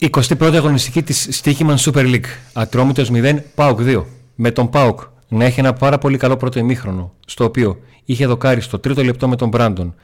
[0.00, 2.26] 21η αγωνιστική της Στίχημαν Super League.
[2.52, 4.04] Ατρόμητος 0, Πάουκ 2.
[4.34, 8.60] Με τον Πάουκ να έχει ένα πάρα πολύ καλό πρώτο ημίχρονο, στο οποίο είχε δοκάρει
[8.60, 9.94] στο τρίτο λεπτό με τον Μπράντον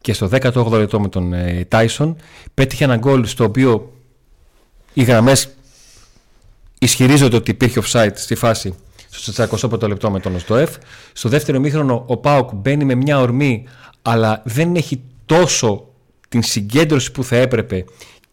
[0.00, 1.32] και στο 18ο λεπτό με τον
[1.68, 2.16] Τάισον.
[2.54, 3.92] Πέτυχε ένα γκολ στο οποίο
[4.92, 5.48] οι γραμμές
[6.78, 8.74] ισχυρίζονται ότι υπήρχε offside στη φάση
[9.10, 10.70] στο 41ο λεπτό με τον Οστοεφ.
[11.12, 13.64] Στο δεύτερο ημίχρονο ο Πάουκ μπαίνει με μια ορμή,
[14.02, 15.88] αλλά δεν έχει τόσο
[16.28, 17.84] την συγκέντρωση που θα έπρεπε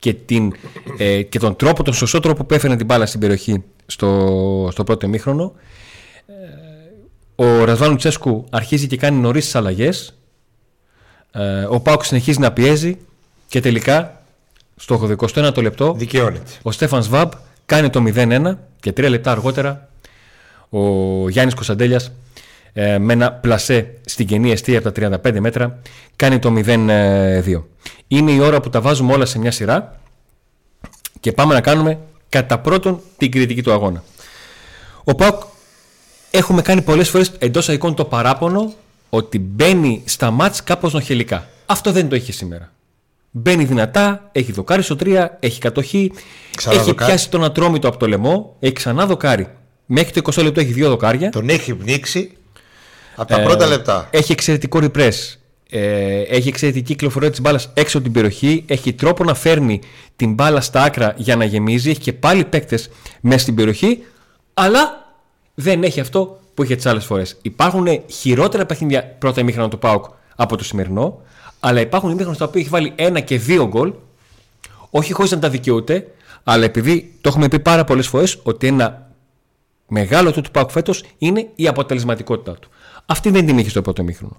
[0.04, 0.54] και, την,
[0.98, 4.84] ε, και τον τρόπο, τον σωστό τρόπο που έφερε την μπάλα στην περιοχή στο, στο
[4.84, 5.54] πρώτο ημίχρονο.
[6.26, 10.14] Ε, ο Ρασβάνου Τσέσκου αρχίζει και κάνει νωρίς τις αλλαγές.
[11.32, 12.98] Ε, ο Πάουκ συνεχίζει να πιέζει
[13.48, 14.22] και τελικά
[14.76, 16.52] στο 21ο λεπτό Δικαιώνεται.
[16.62, 17.32] ο Στέφαν Σβάμπ
[17.66, 19.90] κάνει το 0-1 και τρία λεπτά αργότερα
[20.70, 20.80] ο
[21.30, 22.12] Γιάννης Κωνσταντέλιας
[22.74, 25.80] ε, με ένα πλασέ στην κενή αιστεία από τα 35 μέτρα
[26.16, 27.64] κάνει το 0-2.
[28.08, 30.00] Είναι η ώρα που τα βάζουμε όλα σε μια σειρά
[31.20, 32.00] και πάμε να κάνουμε
[32.30, 34.04] κατά πρώτον την κριτική του αγώνα.
[35.04, 35.42] Ο Πάουκ
[36.32, 38.74] έχουμε κάνει πολλές φορές εντός εικόνων το παράπονο
[39.10, 41.48] ότι μπαίνει στα μάτς κάπως νοχελικά.
[41.66, 42.72] Αυτό δεν το είχε σήμερα.
[43.32, 46.12] Μπαίνει δυνατά, έχει δοκάρει στο 3, έχει κατοχή,
[46.72, 49.48] έχει πιάσει τον ατρόμητο από το λαιμό, έχει ξανά δοκάρει.
[49.86, 51.30] Μέχρι το 20 λεπτό έχει δύο δοκάρια.
[51.30, 52.38] Τον έχει πνίξει
[53.16, 54.08] από τα πρώτα λεπτά.
[54.12, 55.14] Έχει εξαιρετικό repress.
[55.70, 58.64] Ε, έχει εξαιρετική κυκλοφορία της μπάλας έξω από την περιοχή.
[58.68, 59.82] Έχει τρόπο να φέρνει
[60.16, 61.90] την μπάλα στα άκρα για να γεμίζει.
[61.90, 62.90] Έχει και πάλι παίκτες
[63.22, 64.04] μέσα στην περιοχή.
[64.54, 65.14] Αλλά
[65.54, 67.38] δεν έχει αυτό που είχε τις άλλες φορές.
[67.42, 71.22] Υπάρχουν χειρότερα παιχνίδια πρώτα ημίχρονα του Πάουκ από το σημερινό.
[71.60, 73.94] Αλλά υπάρχουν ημίχρονα στα οποία έχει βάλει ένα και δύο γκολ.
[74.90, 76.08] Όχι χωρίς να τα δικαιούται.
[76.44, 79.12] Αλλά επειδή το έχουμε πει πάρα πολλές φορές ότι ένα
[79.88, 82.70] μεγάλο του του Πάουκ φέτος είναι η αποτελεσματικότητά του.
[83.06, 84.38] Αυτή δεν την είχε στο πρώτο ημίχρονο.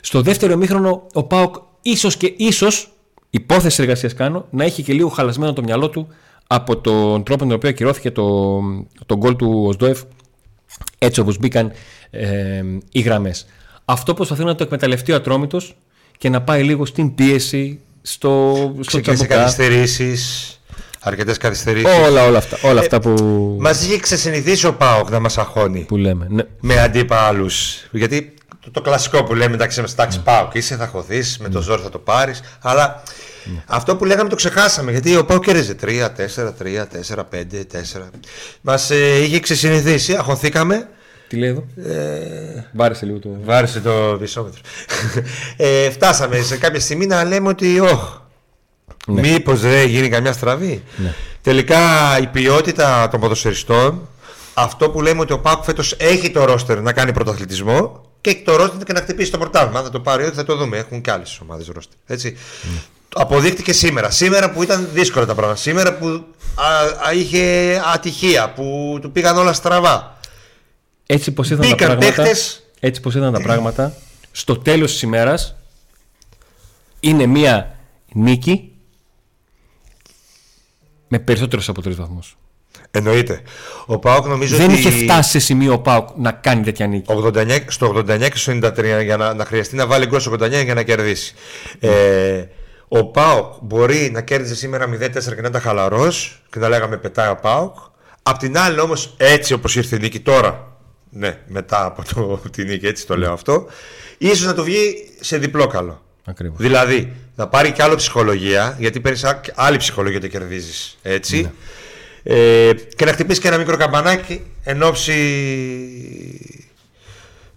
[0.00, 2.92] Στο δεύτερο ημίχρονο ο Πάουκ ίσως και ίσως,
[3.30, 6.08] υπόθεση εργασίας κάνω, να έχει και λίγο χαλασμένο το μυαλό του
[6.46, 8.60] από τον τρόπο με τον οποίο ακυρώθηκε το,
[9.06, 10.02] το γκολ του Οσδόεφ
[10.98, 11.72] έτσι όπως μπήκαν
[12.10, 12.62] ε,
[12.92, 13.46] οι γραμμές.
[13.84, 15.76] Αυτό προσπαθεί να το εκμεταλλευτεί ο Ατρόμητος
[16.18, 20.48] και να πάει λίγο στην πίεση στο, στο Ξεκίνησε καθυστερήσεις.
[21.06, 21.98] Αρκετές καθυστερήσεις.
[22.06, 23.14] Όλα, όλα αυτά, όλα αυτά που.
[23.60, 25.84] Μας είχε ξεσυνηθίσει ο Πάοκ να μας αγχώνει.
[25.88, 26.26] Που λέμε.
[26.30, 26.42] Ναι.
[26.60, 27.46] Με αντίπαλου.
[27.90, 30.54] Γιατί το, το, κλασικό που λέμε εντάξει, είμαστε τάξη Πάοκ.
[30.54, 32.40] Είσαι, θα χωθείς, με το ζόρι θα το πάρεις.
[32.60, 33.02] Αλλά
[33.66, 34.90] αυτό που λέγαμε το ξεχάσαμε.
[34.90, 36.08] Γιατί ο Πάοκ κέρδιζε 3, 4,
[36.62, 37.44] 3, 4, 5,
[37.96, 38.00] 4.
[38.60, 40.88] Μας ε, είχε ξεσυνηθίσει, αγχωθήκαμε.
[41.28, 43.28] Τι λέει εδώ; Ε, Βάρεσε λίγο το.
[43.44, 44.60] Βάρεσε το βυσόμετρο.
[45.56, 47.80] ε, φτάσαμε σε κάποια στιγμή να λέμε ότι.
[47.82, 48.23] Oh,
[49.06, 49.20] ναι.
[49.20, 51.14] Μήπως δεν γίνει καμιά στραβή; Ναι.
[51.42, 51.78] Τελικά
[52.20, 54.08] η ποιότητα των ποδοσφαιριστών,
[54.54, 58.42] αυτό που λέμε ότι ο Πάκου φέτος έχει το ρόστερ να κάνει πρωταθλητισμό και έχει
[58.42, 59.76] το ρόστερ και να χτυπήσει το πρωτάθλημα.
[59.76, 60.76] Αν δεν το πάρει, όχι θα το δούμε.
[60.76, 61.94] Έχουν και άλλες ομάδες ρόστερ.
[62.06, 62.36] Έτσι.
[62.62, 62.78] Ναι.
[63.14, 64.10] Αποδείχτηκε σήμερα.
[64.10, 65.60] Σήμερα που ήταν δύσκολα τα πράγματα.
[65.60, 66.06] Σήμερα που
[66.54, 70.18] α, α, είχε ατυχία, που του πήγαν όλα στραβά.
[71.06, 72.62] Έτσι πως ήταν τα πράγματα, παίχτες...
[72.80, 73.94] έτσι πως ήταν τα πράγματα
[74.30, 75.54] στο τέλος της ημέρας
[77.00, 77.76] είναι μία
[78.12, 78.73] νίκη
[81.08, 82.36] με περισσότερους από τρεις βαθμούς.
[82.90, 83.40] Εννοείται.
[83.86, 84.78] Ο Πάοκ νομίζω Δεν ότι...
[84.78, 87.14] είχε φτάσει σε σημείο ο Πάοκ να κάνει τέτοια νίκη.
[87.24, 90.64] 89, στο 89 και στο 93 για να, να χρειαστεί να βάλει γκολ στο 89
[90.64, 91.34] για να κερδίσει.
[91.80, 92.44] Ε,
[92.88, 97.30] ο Πάοκ μπορεί να κέρδιζε σήμερα 0-4 και να ήταν χαλαρός και να λέγαμε πετάει
[97.30, 97.76] ο Πάοκ.
[98.22, 100.76] Απ' την άλλη όμως, έτσι όπως ήρθε η νίκη τώρα,
[101.10, 103.66] ναι, μετά από το, τη νίκη, έτσι το λέω αυτό,
[104.18, 106.02] ίσως να το βγει σε διπλό καλό.
[106.24, 106.58] Ακριβώς.
[106.58, 109.24] Δηλαδή, να πάρει και άλλο ψυχολογία, γιατί παίρνεις
[109.54, 110.98] άλλη ψυχολογία το κερδίζεις.
[111.02, 111.40] Έτσι.
[111.40, 111.50] Ναι.
[112.34, 115.12] Ε, και να χτυπήσεις και ένα μικρό καμπανάκι εν ώψη.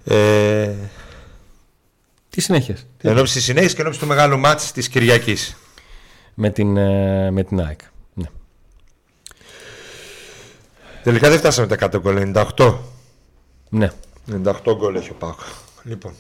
[0.06, 0.70] Ε,
[2.30, 2.78] Τι συνέχεια.
[3.02, 5.58] εν ώψη της συνέχειας και εν ώψη του μεγάλου μάτς της Κυριακής.
[6.34, 7.80] Με την, ε, με την ΑΕΚ.
[8.14, 8.26] Ναι.
[11.04, 12.78] Τελικά δεν φτάσαμε τα 100 γκολ, 98.
[13.70, 13.92] ναι.
[14.44, 15.44] 98 γκολ έχει ο Πάκο.
[15.84, 16.14] Λοιπόν,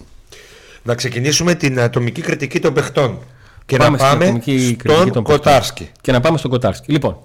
[0.83, 3.19] να ξεκινήσουμε την ατομική κριτική των παιχτών.
[3.67, 5.91] Και Πάμε να στην πάμε ατομική κριτική στον των Κοτάρσκι.
[6.01, 6.91] Και να πάμε στον Κοτάρσκι.
[6.91, 7.19] Λοιπόν,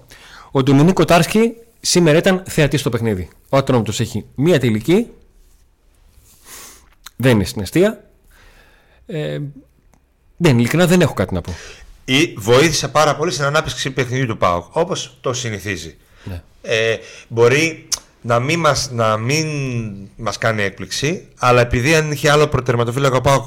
[0.51, 3.29] ο Ντομινίκ Κοτάρσκι σήμερα ήταν θεατής στο παιχνίδι.
[3.49, 5.07] Ο Ατρόμητος έχει μία τελική.
[7.15, 8.03] Δεν είναι στην αιστεία.
[9.05, 9.39] Ε,
[10.37, 11.53] δεν, ειλικρινά δεν έχω κάτι να πω.
[12.05, 15.95] Ή βοήθησε πάρα πολύ στην ανάπτυξη παιχνιδιού του ΠΑΟΚ, όπως το συνηθίζει.
[16.23, 16.41] Ναι.
[16.61, 16.97] Ε,
[17.27, 17.87] μπορεί
[18.21, 19.47] να μην, μας, να μην
[20.15, 23.45] μας κάνει έκπληξη, αλλά επειδή αν είχε άλλο προτερματοφύλακα ο ΠΑΟΚ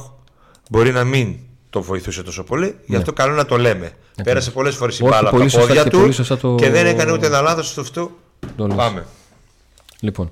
[0.70, 1.36] μπορεί να μην
[1.76, 3.92] το βοηθούσε τόσο πολύ, γι' αυτό καλό να το λέμε.
[4.22, 5.08] Πέρασε πολλές φορές η Ναι.
[5.08, 7.12] Όχι, μπάλα από πολύ τα σωστά πόδια και του πολύ σωστά το- και δεν έκανε
[7.12, 8.10] ούτε ένα λάθος στο αυτού.
[8.56, 8.76] Το λες.
[8.76, 9.06] Πάμε.
[10.00, 10.30] Λοιπόν.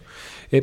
[0.48, 0.58] Ε,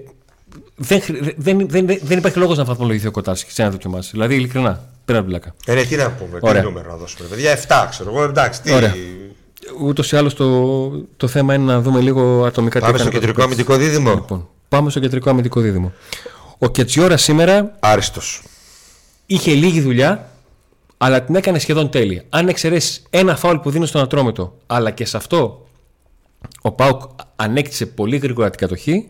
[0.75, 4.07] δεν, χρ- δεν, δεν, δεν υπάρχει λόγος να βαθμολογηθεί ο Κοτάρσκι σε ένα τέτοιο μάτι.
[4.12, 5.56] Δηλαδή, ειλικρινά, πέρα από πλάκα.
[5.66, 6.62] Ε, ναι, τι να πούμε, Ωραία.
[6.62, 7.28] τι νούμερο να δώσουμε.
[7.30, 8.62] ρε Παιδιά, 7 ξέρω εγώ, εντάξει.
[8.62, 8.74] Τι...
[8.74, 8.94] Ωραία.
[9.81, 13.18] ούτως ή άλλως το, το θέμα είναι να δούμε λίγο ατομικά Πάμε τι στο έκανε
[13.25, 13.66] ο κεντρικό παίκτης.
[13.69, 15.92] αμυντικό δίδυμο; Λοιπόν, πάμε στο κεντρικό αμυντικό δίδυμο.
[16.57, 18.42] Ο Κετσιόρα σήμερα Άριστος.
[19.25, 20.31] είχε λίγη δουλειά,
[21.03, 22.24] αλλά την έκανε σχεδόν τέλεια.
[22.30, 25.68] Αν εξαιρέσεις ένα φάουλ που δίνει στον Ατρόμητο, αλλά και σε αυτό
[26.62, 27.01] ο Πάουκ
[27.36, 29.09] ανέκτησε πολύ γρήγορα την κατοχή,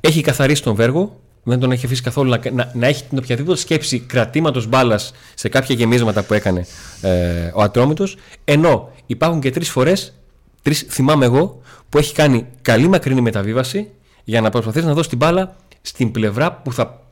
[0.00, 3.58] έχει καθαρίσει τον Βέργο, δεν τον έχει αφήσει καθόλου να, να, να έχει την οποιαδήποτε
[3.58, 6.66] σκέψη κρατήματος μπάλας σε κάποια γεμίσματα που έκανε
[7.00, 8.16] ε, ο Ατρόμητος.
[8.44, 10.12] Ενώ υπάρχουν και τρεις φορές,
[10.62, 13.90] τρεις θυμάμαι εγώ, που έχει κάνει καλή μακρινή μεταβίβαση
[14.24, 17.02] για να προσπαθήσει να δώσει την μπάλα στην πλευρά που, θα,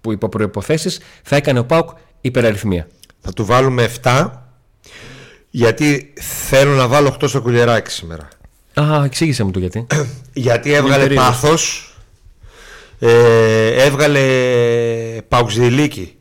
[0.00, 0.90] που υπό προποθέσει
[1.22, 1.88] θα έκανε ο Πάουκ
[2.20, 2.86] υπεραριθμία.
[3.24, 4.30] Θα του βάλουμε 7
[5.50, 6.12] γιατί
[6.48, 8.28] θέλω να βάλω 8 στο κουλιεράκι σήμερα.
[8.80, 9.86] Α, εξήγησε μου το γιατί.
[10.32, 11.26] Γιατί έβγαλε περίεργος.
[11.26, 11.94] πάθος
[12.98, 14.20] ε, Έβγαλε
[15.28, 16.16] παουκτσηδιλίκι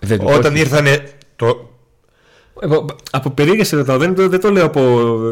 [0.00, 0.60] δεν, Όταν όχι.
[0.60, 1.04] ήρθανε
[1.36, 1.70] το,
[2.60, 4.80] Εγώ, από περίεργες ρωτάω, δεν, το- δεν το λέω από.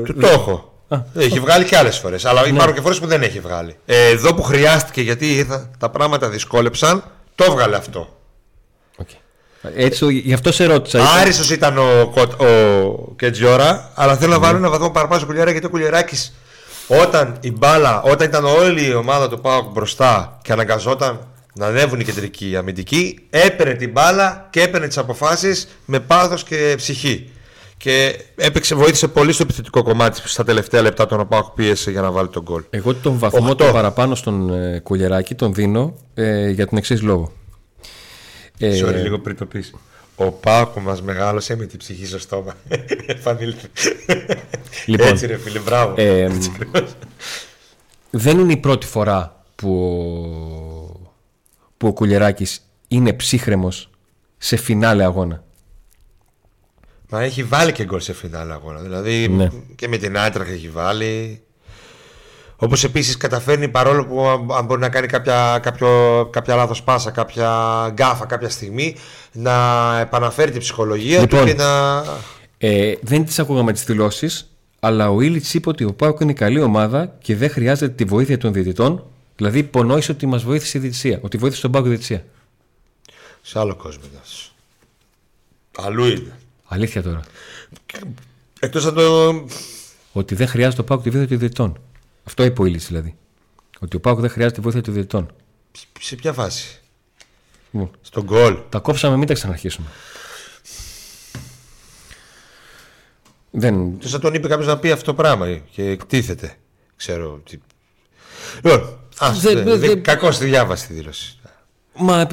[0.06, 0.82] το, το έχω
[1.14, 4.34] Έχει βγάλει και άλλες φορές Αλλά υπάρχουν και φορές που δεν έχει βγάλει ε, Εδώ
[4.34, 7.04] που χρειάστηκε γιατί ήρθα, τα πράγματα δυσκόλεψαν
[7.34, 8.08] Το έβγαλε αυτό Οκ.
[9.74, 10.98] Έτσι, το- γι' αυτό σε ρώτησα.
[10.98, 15.26] Ήταν- Άριστος ήταν ο, Κοτ- ο Κετζιόρα Αλλά θέλω να βάλω ένα βαθμό παραπάνω στο
[15.26, 16.32] Κουλιεράκη Γιατί ο Κουλιεράκης
[17.02, 21.20] όταν η μπάλα, όταν ήταν όλη η ομάδα του ΠΑΟΚ μπροστά και αναγκαζόταν
[21.54, 26.74] να ανέβουν οι κεντρικοί αμυντικοί, έπαιρνε την μπάλα και έπαιρνε τις αποφάσεις με πάθος και
[26.76, 27.30] ψυχή.
[27.76, 32.00] Και έπαιξε, βοήθησε πολύ στο επιθετικό κομμάτι στα τελευταία λεπτά τον ο Πάουκ πίεσε για
[32.00, 32.62] να βάλει τον γκολ.
[32.70, 33.54] Εγώ τον βαθμό Οχτώ.
[33.54, 37.32] τον παραπάνω στον ε, Κουλιεράκη τον δίνω ε, για τον εξής λόγο.
[38.58, 39.74] Ε, Sorry, λίγο πριν το πεις.
[40.16, 42.54] Ο Πάουκ μας μεγάλωσε με την ψυχή στο στόμα.
[43.06, 43.68] Επανήλθε.
[44.86, 45.94] Λοιπόν, Έτσι ρε φίλε, μπράβο.
[45.96, 46.94] ε, Έτσι ακριβώς.
[48.10, 51.12] δεν είναι η πρώτη φορά που, ο-
[51.76, 53.90] που ο Κουλιεράκης είναι ψύχραιμος
[54.38, 55.42] σε φινάλε αγώνα.
[57.10, 58.80] Μα έχει βάλει και γκολ σε φινάλε αγώνα.
[58.80, 59.48] Δηλαδή Ναι.
[59.76, 61.42] και με την Άιντραχτ έχει βάλει.
[62.60, 65.88] Όπως επίσης καταφέρνει παρόλο που αν- αν μπορεί να κάνει κάποια, κάποιο,
[66.32, 67.50] κάποια λάθος πάσα, κάποια
[67.92, 68.96] γκάφα κάποια στιγμή,
[69.32, 69.52] να
[70.00, 71.40] επαναφέρει την ψυχολογία Λοιπόν.
[71.40, 72.02] του και να.
[72.58, 74.50] Ε, δεν τις ακούγαμε τις δηλώσεις,
[74.80, 78.38] αλλά ο Ήλιτς είπε ότι ο Πάουκ είναι καλή ομάδα και δεν χρειάζεται τη βοήθεια
[78.38, 79.04] των διαιτητών.
[79.36, 82.24] Δηλαδή υπονόησε ότι μας βοήθησε η διαιτησία, ότι βοήθησε τον Πάουκ η διαιτησία.
[83.42, 84.22] σε άλλο κόσμο ήταν.
[85.86, 86.38] Αλλού είναι.
[86.68, 87.20] Αλήθεια τώρα.
[88.60, 89.44] Εκτός αν το.
[90.12, 91.78] Ότι δεν χρειάζεται ο Πάουκ τη βοήθεια των διαιτητών.
[92.28, 93.16] Αυτό είπε ο Ήλιτς δηλαδή.
[93.80, 95.30] Ότι ο Πάουκ δεν χρειάζεται τη βοήθεια των διαιτητών.
[96.00, 96.80] Σε ποια φάση;
[97.70, 98.58] Λοιπόν, Στον γκολ.
[98.68, 99.86] Τα κόψαμε, μην τα ξαναρχίσουμε.
[103.50, 103.92] Δεν.
[103.94, 106.54] Εκτό αν τον είπε κάποιος να πει αυτό το πράγμα και εκτίθεται.
[106.96, 107.40] Ξέρω.
[107.50, 107.58] Τι...
[108.64, 111.38] Λοιπόν, ας, Δεν- δεν- δεν- δεν- δεν- κακώς τη διάβαση τη δήλωση.
[111.96, 112.26] Μα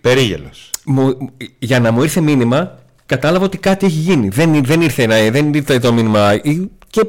[0.00, 0.70] Περίγελος.
[0.84, 4.28] μου, για να μου ήρθε μήνυμα, κατάλαβα ότι κάτι έχει γίνει.
[4.28, 6.34] Δεν, δεν, ήρθε, ένα- δεν ήρθε το μήνυμα.
[6.42, 7.06] ή- Και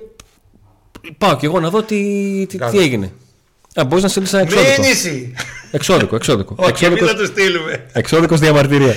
[1.17, 1.95] πάω κι εγώ να δω τι,
[2.49, 2.71] τι, Κάτω.
[2.71, 3.11] τι έγινε.
[3.75, 4.81] Α, μπορείς να στείλεις ένα εξώδικο.
[4.81, 5.33] Μήνυση!
[5.71, 6.55] Εξώδικο, εξώδικο.
[6.57, 7.85] Όχι, μην Εξώδικος, θα το στείλουμε.
[7.91, 8.95] εξώδικος διαμαρτυρία.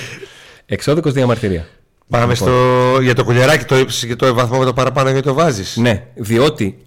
[0.65, 1.67] Εξώδικος διαμαρτυρία.
[2.09, 2.51] Πάμε στο...
[3.01, 5.77] για το κουλιαράκι το ύψος και το βαθμό με το παραπάνω γιατί το βάζεις.
[5.77, 6.77] Ναι, διότι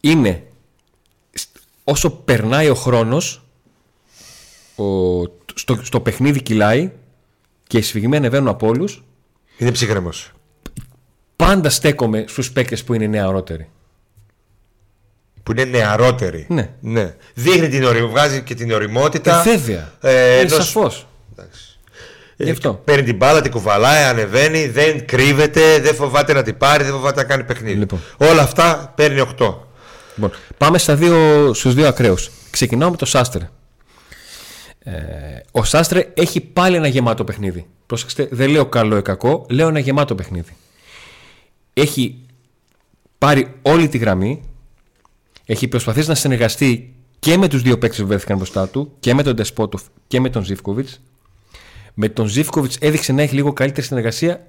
[0.00, 0.42] είναι
[1.32, 1.48] σ-
[1.84, 3.44] όσο περνάει ο χρόνος
[4.76, 4.84] ο,
[5.54, 6.90] στο, στο παιχνίδι κυλάει
[7.66, 9.04] και οι σφιγμοί ανεβαίνουν από όλους.
[9.58, 10.32] Είναι ψύχρεμος.
[11.36, 13.68] Πάντα στέκομαι στους παίκτες που είναι νεαρότεροι.
[15.44, 16.46] Που είναι νεαρότερη.
[16.48, 16.70] Ναι.
[16.80, 17.14] ναι.
[17.34, 19.40] Δείχνει την οριμότητα, βγάζει και την οριμότητα.
[19.40, 19.92] Ε, βέβαια.
[20.00, 21.06] Ε, Ε, ενός- σαφώς.
[21.32, 21.78] Εντάξει.
[22.36, 22.80] Γι' Ε, αυτό.
[22.84, 27.20] Παίρνει την μπάλα, την κουβαλάει, ανεβαίνει, δεν κρύβεται, δεν φοβάται να την πάρει, δεν φοβάται
[27.22, 27.78] να κάνει παιχνίδι.
[27.78, 28.00] Λοιπόν.
[28.16, 29.54] Όλα αυτά παίρνει 8.
[30.14, 32.30] Λοιπόν, πάμε στα δύο, στους δύο ακραίους.
[32.50, 33.50] Ξεκινάω με το Σάστρε.
[34.78, 34.92] Ε,
[35.50, 37.66] ο Σάστρε έχει πάλι ένα γεμάτο παιχνίδι.
[37.86, 40.56] Πρόσεξτε, δεν λέω καλό ή κακό, λέω ένα γεμάτο παιχνίδι.
[41.74, 42.18] Έχει
[43.18, 44.42] πάρει όλη τη γραμμή,
[45.46, 49.22] έχει προσπαθήσει να συνεργαστεί και με τους δύο παίκτες που βρέθηκαν μπροστά του, και με
[49.22, 51.00] τον Ντεσπότοφ και με τον Ζήφκοβιτς.
[51.94, 54.46] Με τον Ζήφκοβιτς έδειξε να έχει λίγο καλύτερη συνεργασία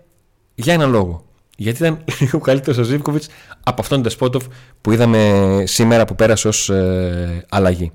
[0.56, 1.26] για έναν λόγο.
[1.58, 3.28] Γιατί ήταν λίγο καλύτερος ο Ζήφκοβιτς
[3.64, 4.46] από αυτόν τον Ντεσπότοφ
[4.82, 7.92] που είδαμε σήμερα που πέρασε ως ε, αλλαγή.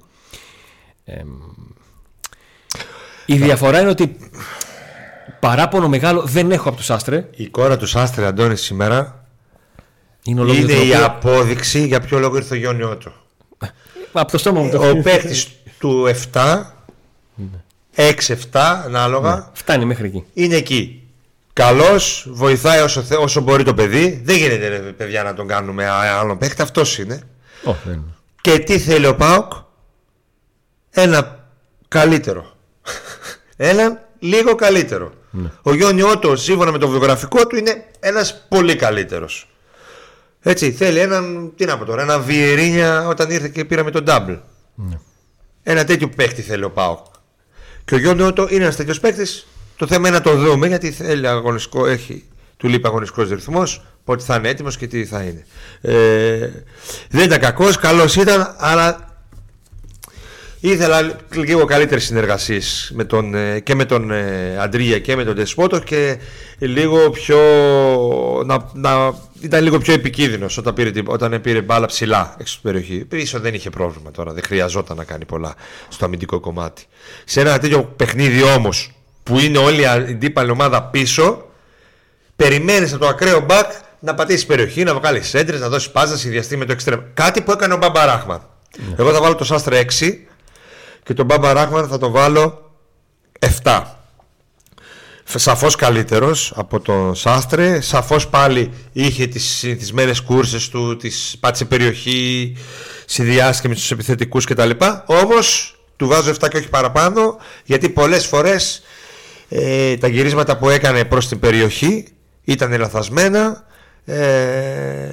[1.05, 1.23] Ε,
[3.27, 4.17] η διαφορά είναι ότι
[5.41, 7.29] παράπονο μεγάλο δεν έχω από τους Άστρε.
[7.37, 9.20] Η κόρα τους Σάστρε Αντώνης σήμερα
[10.23, 12.97] Είναι, ο λόγος είναι για τον η οποίο- απόδειξη για ποιο λόγο ήρθε ο Γιώργο
[12.97, 13.13] του.
[14.13, 15.49] Από το στόμα μου το Ο παίκτης
[15.79, 16.75] του 7,
[17.95, 18.13] 6-7
[18.85, 20.25] ανάλογα, Φτάνει μέχρι εκεί.
[20.35, 21.03] είναι εκεί.
[21.53, 24.21] Καλός, βοηθάει όσο, θε- όσο μπορεί το παιδί.
[24.25, 26.63] Δεν γίνεται, ρε, παιδιά, να τον κάνουμε α- άλλον παίκτη.
[26.63, 27.21] Αυτός είναι.
[27.65, 28.03] Ω, δεν είναι.
[28.41, 29.53] Και τι θέλει ο Πάοκ,
[30.91, 31.45] ένα
[31.89, 32.57] καλύτερο.
[33.57, 35.13] Ένα λίγο καλύτερο.
[35.63, 39.50] Ο Γιώργο Ότο, σύμφωνα με το βιογραφικό του, είναι ένας πολύ καλύτερος.
[40.43, 44.39] Έτσι, θέλει έναν, τι να πω τώρα, ένα Βιερίνια όταν ήρθε και πήραμε τον Double.
[44.75, 44.99] Ναι.
[45.63, 47.07] Ένα τέτοιο παίκτη θέλει ο Πάοκ.
[47.85, 49.47] Και ο Γιώργο είναι ένας τέτοιος παίκτης.
[49.77, 52.25] Το θέμα είναι να το δούμε γιατί θέλει αγωνιστικό, έχει,
[52.57, 53.85] του λείπει αγωνιστικός ρυθμός.
[54.05, 55.47] Πότε θα είναι έτοιμος και τι θα είναι.
[55.81, 56.49] Ε,
[57.11, 59.15] δεν ήταν κακός, καλός ήταν, αλλά
[60.61, 62.95] ήθελα λίγο καλύτερες συνεργασίες
[63.35, 66.19] ε, και με τον ε, Αντρία και με τον Τεσπότο και
[66.59, 67.39] λίγο πιο.
[68.47, 73.05] Να, να, ήταν λίγο πιο επικίνδυνος όταν πήρε, όταν πήρε μπάλα ψηλά έξω στην περιοχή.
[73.05, 75.55] Πίσω δεν είχε πρόβλημα τώρα, δεν χρειαζόταν να κάνει πολλά
[75.89, 76.87] στο αμυντικό κομμάτι.
[77.25, 78.93] Σε ένα τέτοιο παιχνίδι όμως
[79.23, 81.45] που είναι όλη η αντίπαλη ομάδα πίσω,
[82.37, 86.19] περιμένεις από το ακραίο μπακ να πατήσεις περιοχή, να βγάλεις έντρες, να δώσεις πάζα, να
[86.19, 87.01] συνδυαστεί με το εξτρέμ.
[87.15, 88.43] Κάτι που έκανε ο Μπαμπαράχμαν.
[88.79, 88.95] Ναι.
[88.99, 90.13] Εγώ θα βάλω το Σάστρε 6
[91.03, 92.71] και τον Μπαμπαράχμαν θα το βάλω
[93.63, 93.83] 7.
[95.35, 97.81] Σαφώς καλύτερος από τον Σάστρε.
[97.81, 102.57] Σαφώς πάλι είχε τις συνηθισμένες κούρσες του, τις πάτησε περιοχή,
[103.07, 104.71] συνδυάστηκε με τους επιθετικούς κτλ.
[105.07, 108.83] Όμως του βάζω 7 και όχι παραπάνω, γιατί πολλές φορές
[109.49, 112.07] ε, τα γυρίσματα που έκανε προς την περιοχή
[112.45, 113.65] ήταν λαθασμένα.
[114.05, 115.09] Ε,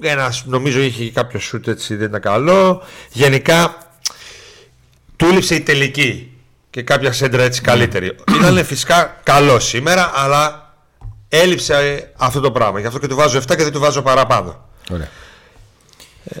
[0.00, 2.82] ένας νομίζω είχε κάποιο σούτ έτσι δεν ήταν καλό.
[3.12, 3.76] Γενικά
[5.16, 6.29] τούληψε η τελική
[6.70, 8.16] και κάποια σέντρα έτσι καλύτερη.
[8.40, 10.74] Ήταν φυσικά καλό σήμερα, αλλά
[11.28, 12.80] έλειψε αυτό το πράγμα.
[12.80, 14.68] Γι' αυτό και του βάζω 7 και δεν του βάζω παραπάνω.
[14.90, 15.08] Ωραία.
[16.24, 16.40] Ε,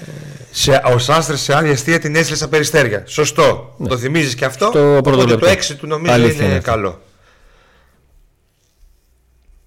[0.50, 3.02] σε, ο Σάστρες σε άλλη αιστεία την έστειλε στα περιστέρια.
[3.06, 3.74] Σωστό.
[3.76, 3.88] Ναι.
[3.88, 7.00] Το θυμίζεις και αυτό; Το οπότε το 6 του νομίζω Αλήθεια είναι καλό.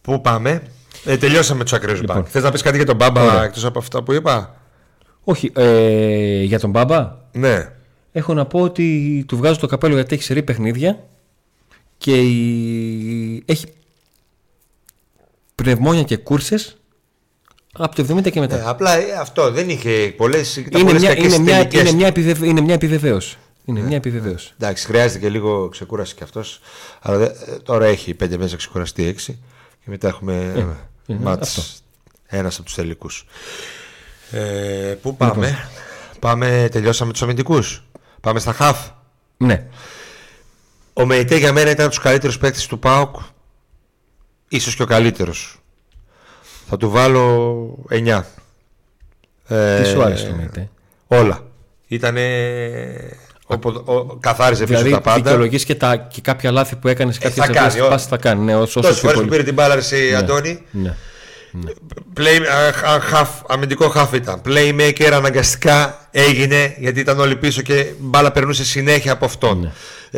[0.01, 0.61] Πού πάμε;
[1.05, 2.25] Ε, τελειώσαμε τους ακραίους λοιπόν.
[2.25, 4.55] Θες να πεις κάτι για τον Μπάμπα εκτός από αυτά που είπα;
[5.23, 5.51] Όχι.
[5.55, 7.15] Ε, για τον Μπάμπα.
[7.31, 7.71] Ναι.
[8.15, 11.07] Έχω να πω ότι του βγάζω το καπέλο γιατί έχει σερή παιχνίδια
[11.97, 12.15] και
[13.45, 13.65] έχει
[15.55, 16.77] πνευμόνια και κούρσες
[17.73, 18.57] από το 70 και μετά.
[18.57, 20.41] Ε, απλά ε, αυτό δεν είχε πολλέ.
[20.71, 22.49] Είναι, μια, είναι, μια, είναι, μια επιβεβαίωση.
[22.49, 23.37] είναι μια επιβεβαίωση.
[23.65, 24.53] Είναι μια επιβεβαίωση.
[24.59, 26.59] Εντάξει, χρειάζεται και λίγο ξεκούραση κι αυτός.
[27.01, 29.39] Αλλά ε, τώρα έχει πέντε μέσα ξεκουραστεί έξι.
[29.83, 30.53] Και μετά έχουμε
[31.07, 31.83] ε, μάτς
[32.25, 33.25] ένας από τους τελικούς.
[34.31, 35.61] Ε, πού πάμε, λοιπόν.
[36.19, 37.83] πάμε, τελειώσαμε τους αμυντικούς.
[38.23, 38.87] Πάμε στα χαφ.
[39.37, 39.65] Ναι.
[40.93, 43.15] Ο Μεϊτέ για μένα ήταν από τους καλύτερους παίκτες του ΠΑΟΚ.
[44.47, 45.61] ίσως και ο καλύτερος.
[46.69, 48.21] Θα του βάλω 9.
[49.47, 50.69] Τι σου άρεσε το Μεϊτέ.
[51.07, 51.43] Όλα.
[51.87, 52.21] Ήτανε
[53.47, 53.53] ο,
[53.93, 55.21] ο, καθάριζε δηλαδή, πίσω τα πάντα.
[55.21, 58.43] Δικαιολογείς και, τα, και κάποια λάθη που έκανες σε κάποιε ε, θα κάνει, θα κάνει.
[58.43, 60.15] Ναι, όσο Τόσε φορές που πήρε την μπάλα, εσύ, ναι.
[60.15, 60.63] Αντώνη.
[60.71, 60.95] Ναι.
[61.53, 61.71] Ναι.
[62.17, 62.39] Play,
[63.13, 64.41] half, αμυντικό half ήταν.
[64.45, 69.59] Playmaker αναγκαστικά έγινε γιατί ήταν όλοι πίσω και μπάλα περνούσε συνέχεια από αυτόν.
[69.59, 69.71] Ναι.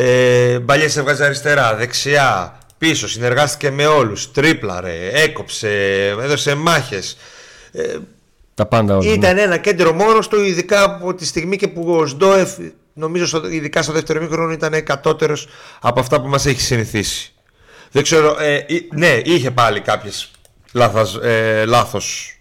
[0.04, 3.08] Ε, Μπαλιές έβγαζε αριστερά, δεξιά, πίσω.
[3.08, 4.32] Συνεργάστηκε με όλους.
[4.32, 5.70] Τρίπλαρε, έκοψε,
[6.22, 7.18] έδωσε μάχες.
[7.72, 7.98] Ε,
[8.54, 9.14] τα πάντα όλα.
[9.14, 9.42] Ήταν ναι.
[9.42, 12.50] ένα κέντρο μόνος του, ειδικά από τη στιγμή και που ο Σντόεφ
[12.94, 15.48] νομίζω στο, ειδικά στο δεύτερο μήχρονο ήταν κατώτερος
[15.82, 17.34] από αυτά που μας έχει συνηθίσει.
[17.92, 20.32] Δεν ξέρω, ε, ναι, είχε πάλι κάποιες
[20.76, 22.38] λάθος, ε, λάθος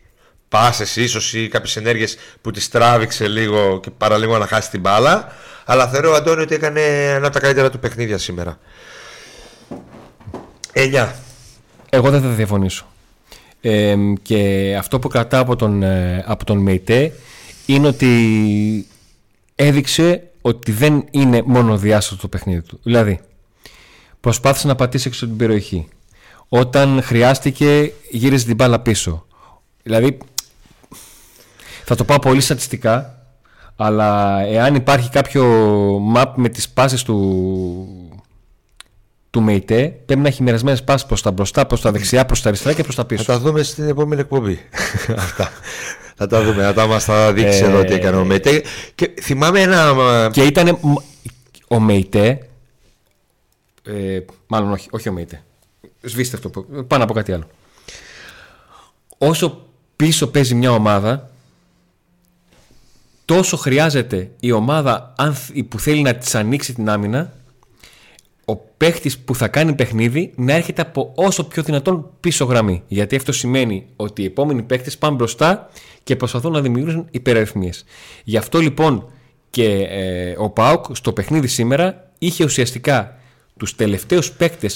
[0.48, 5.32] πάσες ίσως ή κάποιες ενέργειες που τις τράβηξε λίγο και παραλίγο να χάσει την μπάλα
[5.64, 6.80] αλλά θεωρώ ο Αντώνη ότι έκανε
[7.14, 8.58] ένα από τα καλύτερα του παιχνίδια σήμερα.
[10.72, 11.08] 9.
[11.90, 12.86] Εγώ δεν θα διαφωνήσω.
[13.60, 17.12] Ε, και αυτό που κρατάω από τον, ε, από τον ΜΕΙΤΕ
[17.66, 18.86] είναι ότι
[19.54, 22.80] έδειξε ότι δεν είναι μόνο διάστατο το παιχνίδι του.
[22.82, 23.20] Δηλαδή,
[24.20, 25.88] προσπάθησε να πατήσει έξω την περιοχή.
[26.48, 29.26] Όταν χρειάστηκε, γύριζε την μπάλα πίσω.
[29.82, 30.18] Δηλαδή,
[31.84, 33.18] θα το πάω πολύ στατιστικά,
[33.76, 35.44] αλλά εάν υπάρχει κάποιο
[36.14, 37.18] map με τις πάσες του,
[39.30, 42.48] του ΜΕΙΤΕ, πρέπει να έχει μοιρασμένες πάσει προς τα μπροστά, προς τα δεξιά, προς τα
[42.48, 43.22] αριστερά και προς τα πίσω.
[43.22, 44.58] Θα τα δούμε στην επόμενη εκπομπή.
[45.16, 45.50] Αυτά.
[46.16, 48.62] Θα τα δούμε, θα μας τα δείξει εδώ τι έκανε ο ΜΕΙΤΕ.
[48.94, 50.30] Και θυμάμαι ένα.
[50.32, 50.78] Και ήταν
[51.68, 52.48] ο ΜΕΙΤΕ.
[53.84, 55.42] Ε, μάλλον όχι, όχι ο ΜΕΙΤΕ.
[56.04, 56.66] Σβήστε αυτό.
[56.86, 57.46] Πάνω από κάτι άλλο.
[59.18, 61.30] Όσο πίσω παίζει μια ομάδα,
[63.24, 65.14] τόσο χρειάζεται η ομάδα
[65.68, 67.32] που θέλει να της ανοίξει την άμυνα
[68.44, 72.82] ο παίχτης που θα κάνει παιχνίδι να έρχεται από όσο πιο δυνατόν πίσω γραμμή.
[72.86, 75.70] Γιατί αυτό σημαίνει ότι οι επόμενοι παίχτες πάνε μπροστά
[76.02, 77.70] και προσπαθούν να δημιουργήσουν υπεραριθμίε.
[78.24, 79.10] Γι' αυτό λοιπόν
[79.50, 83.18] και ε, ο Πάουκ στο παιχνίδι σήμερα είχε ουσιαστικά
[83.56, 84.70] τους τελευταίους παίκτε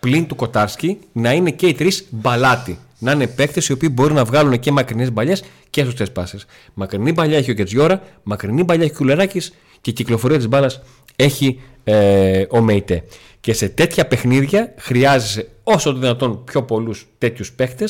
[0.00, 2.78] πλην του Κοτάρσκι να είναι και οι τρεις μπαλάτι.
[2.98, 6.46] Να είναι παίκτες οι οποίοι μπορούν να βγάλουν και μακρινές μπαλιές και σωστέ πάσες.
[6.74, 10.80] Μακρινή μπαλιά έχει ο Κετζιόρα, μακρινή μπαλιά έχει ο Κουλεράκης και η κυκλοφορία της μπάλας
[11.16, 13.04] έχει ε, ο ΜΕΙΤΕ.
[13.40, 17.84] Και σε τέτοια παιχνίδια χρειάζεσαι όσο το δυνατόν πιο πολλούς τέτοιους παίχτε.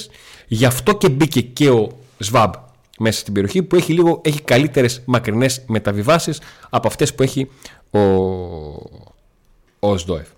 [0.47, 2.50] Γι' αυτό και μπήκε και ο ΣΒΑΜ
[2.99, 6.40] μέσα στην περιοχή που έχει, λίγο, έχει καλύτερες μακρινές μεταβιβάσεις
[6.71, 7.50] από αυτές που έχει
[7.90, 8.00] ο,
[9.79, 10.29] ο ΟΣΔΟΕΦ.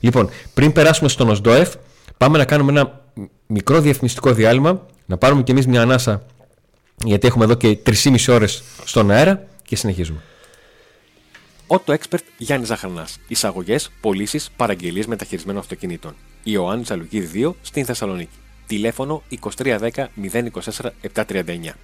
[0.00, 1.74] Λοιπόν, πριν περάσουμε στον ΟΣΔΟΕΦ,
[2.16, 3.00] πάμε να κάνουμε ένα
[3.46, 6.22] μικρό διαφημιστικό διάλειμμα, να πάρουμε κι εμείς μια ανάσα,
[7.04, 10.20] γιατί έχουμε εδώ και 3,5 ώρες στον αέρα και συνεχίζουμε.
[11.70, 13.18] Auto Expert Γιάννη Ζαχαρνάς.
[13.28, 16.14] Εισαγωγές, πωλήσεις, παραγγελίες μεταχειρισμένων αυτοκινήτων.
[16.42, 18.36] Ιωάννη Αλουγίδη 2 στην Θεσσαλονίκη.
[18.66, 19.90] Τηλέφωνο 2310
[20.32, 21.74] 024 739.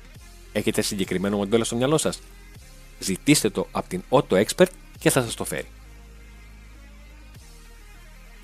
[0.52, 2.20] Έχετε συγκεκριμένο μοντέλο στο μυαλό σας;
[2.98, 4.66] Ζητήστε το από την Auto Expert
[4.98, 5.66] και θα σας το φέρει.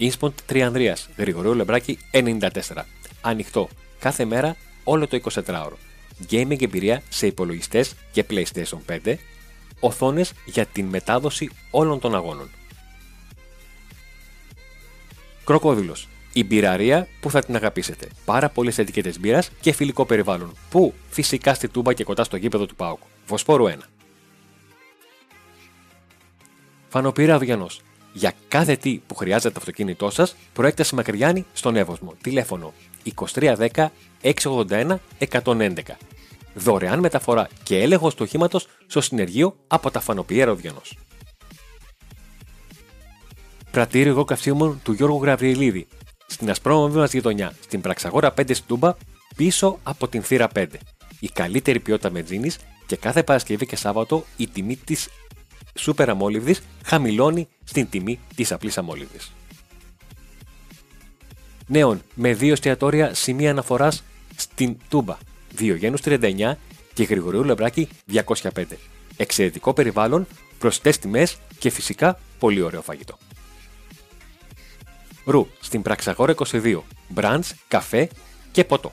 [0.00, 2.48] Ινσποντ Τριανδρίας, Γρηγορίου Λεμπράκη 94.
[3.20, 5.72] Ανοιχτό κάθε μέρα όλο το 24ωρο.
[6.30, 9.14] Gaming εμπειρία σε υπολογιστές και PlayStation 5.
[9.80, 12.50] Οθόνες για την μετάδοση όλων των αγώνων.
[15.44, 16.08] Κροκόδηλος.
[16.32, 18.08] Η μπειραρία που θα την αγαπήσετε.
[18.24, 20.52] Πάρα πολλές ετικέτες μπύρας και φιλικό περιβάλλον.
[20.70, 23.00] Που φυσικά στη τούμπα και κοντά στο γήπεδο του Πάουκ.
[23.26, 23.76] Βοσπόρου 1.
[26.88, 27.66] Φανοπύρα Αυγιανό.
[28.12, 32.14] Για κάθε τι που χρειάζεται το αυτοκίνητό σας, προέκταση Μακριάνη στον Εύωσμο.
[32.22, 32.72] Τηλέφωνο
[33.18, 33.86] 2310
[34.22, 35.72] 681 111.
[36.54, 40.80] Δωρεάν μεταφορά και έλεγχος του οχήματος στο συνεργείο από τα Φανοπιέρα Οδειανό.
[43.70, 45.86] Πρατήριο εγώ καυσίμων του Γιώργου Γραβριελίδη.
[46.26, 48.94] Στην ασπρόμαυρη μας γειτονιά, στην Πραξαγόρα 5 στην Τούμπα,
[49.36, 50.66] πίσω από την θύρα 5.
[51.20, 55.08] Η καλύτερη ποιότητα μετζίνης και κάθε Παρασκευή και Σάββατο η τιμή της
[55.80, 59.32] σούπερ αμόλυβδης χαμηλώνει στην τιμή της απλής αμόλυβδης.
[61.66, 64.02] Νέων με δύο εστιατόρια σημεία αναφοράς
[64.36, 65.16] στην Τούμπα.
[65.54, 66.52] Διογένου 39
[66.94, 68.64] και Γρηγορίου Λεμπράκη 205.
[69.16, 70.26] Εξαιρετικό περιβάλλον,
[70.58, 73.18] προσιτές τιμές και φυσικά πολύ ωραίο φαγητό.
[75.24, 76.82] Ρου στην Πραξαγόρα 22.
[77.08, 78.08] Μπραντς, καφέ
[78.52, 78.92] και ποτό.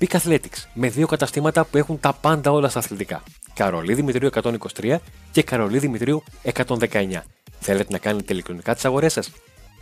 [0.00, 3.22] Peak Athletics με δύο καταστήματα που έχουν τα πάντα όλα στα αθλητικά.
[3.56, 4.28] Καρολί Δημητρίου
[4.80, 4.96] 123
[5.32, 7.22] και Καρολί Δημητρίου 119.
[7.60, 9.32] Θέλετε να κάνετε ηλεκτρονικά τις αγορές σας;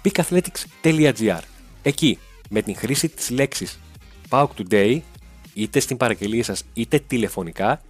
[0.02, 1.40] peakathletics.gr
[1.82, 2.18] Εκεί,
[2.50, 3.78] με την χρήση της λέξης
[4.28, 5.00] PAUK Today,
[5.54, 7.82] είτε στην παραγγελία σας είτε τηλεφωνικά,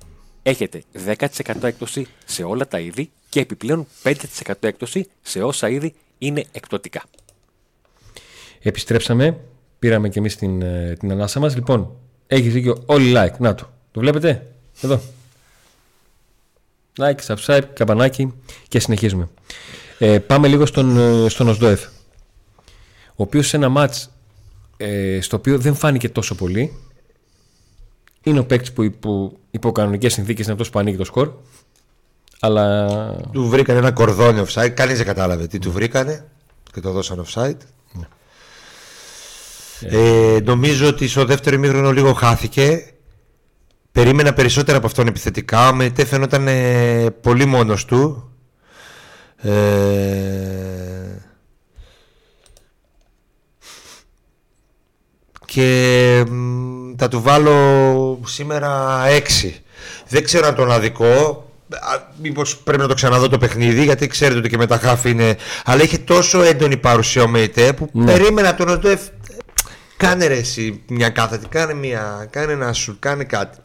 [0.42, 4.12] έχετε 10% έκπτωση σε όλα τα είδη και επιπλέον 5%
[4.60, 7.02] έκπτωση σε όσα είδη είναι εκπτωτικά.
[8.62, 9.40] Επιστρέψαμε,
[9.78, 11.54] πήραμε και εμείς την, ε, την ανάσα μας.
[11.54, 13.68] Λοιπόν, έχεις δίκιο όλοι like, να το.
[13.92, 14.46] Το βλέπετε,
[14.82, 15.00] εδώ.
[16.98, 18.32] Like, subscribe, καμπανάκι
[18.68, 19.28] και συνεχίζουμε.
[19.98, 21.84] Ε, πάμε λίγο στον, ε, στον Οσδόεφ.
[23.06, 24.10] Ο οποίος σε ένα μάτς
[24.76, 26.78] ε, στο οποίο δεν φάνηκε τόσο πολύ.
[28.22, 31.32] Είναι ο παίκτης που, που υπό κανονικές συνθήκες είναι αυτός που ανοίγει το σκορ.
[32.40, 32.86] Αλλά.
[33.32, 34.70] Του βρήκανε ένα κορδόνι offside.
[34.70, 36.26] Κανείς δεν κατάλαβε τι του βρήκανε
[36.72, 37.56] και το δώσαν offside.
[37.92, 38.06] Ναι.
[39.80, 42.93] Ε, νομίζω ότι στο δεύτερο ημίχρονο λίγο χάθηκε.
[43.94, 45.72] Περίμενα περισσότερα από αυτόν επιθετικά.
[45.74, 48.30] Με φαινόταν ε, πολύ μόνος του.
[49.36, 49.50] Ε,
[55.46, 56.24] και
[56.96, 59.20] θα του βάλω σήμερα 6.
[60.08, 61.44] Δεν ξέρω αν τον αδικό.
[62.22, 65.36] Μήπως πρέπει να το ξαναδώ το παιχνίδι, γιατί ξέρετε ότι και με τα χάφη είναι.
[65.64, 68.04] Αλλά είχε τόσο έντονη παρουσία ο ΜΕΙΤΕ που ναι.
[68.04, 69.00] περίμενα τον Οντοεφ.
[69.96, 73.58] Κάνε ρε εσύ μια κάθετη, κάνε μια, κάνε ένα σου, κάνε κάτι.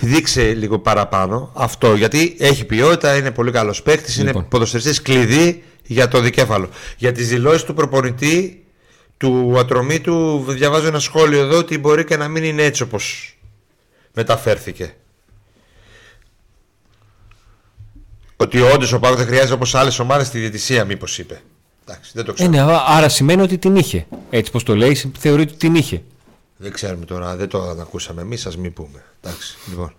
[0.00, 4.34] Δείξε λίγο παραπάνω αυτό, γιατί έχει ποιότητα, είναι πολύ καλός παίκτης, λοιπόν.
[4.34, 6.68] είναι ποδοσφαιριστής κλειδί για το δικέφαλο.
[6.96, 8.64] Για τις δηλώσεις του προπονητή
[9.16, 9.64] του
[10.02, 13.36] του διαβάζω ένα σχόλιο εδώ ότι μπορεί και να μην είναι έτσι όπως
[14.14, 14.94] μεταφέρθηκε.
[18.36, 21.40] Ότι όντως ο Πάγο δεν χρειάζεται όπως άλλες ομάδες τη διαιτησία, μήπως είπε.
[21.88, 22.52] Εντάξει, δεν το ξέρω.
[22.52, 24.06] Ε, ναι, άρα σημαίνει ότι την είχε.
[24.30, 26.02] Έτσι πώ το λέει, θεωρεί ότι την είχε.
[26.56, 29.04] Δεν ξέρουμε τώρα, δεν το ακούσαμε εμείς, ας μην πούμε.
[29.20, 29.94] Εντάξει, λοιπόν.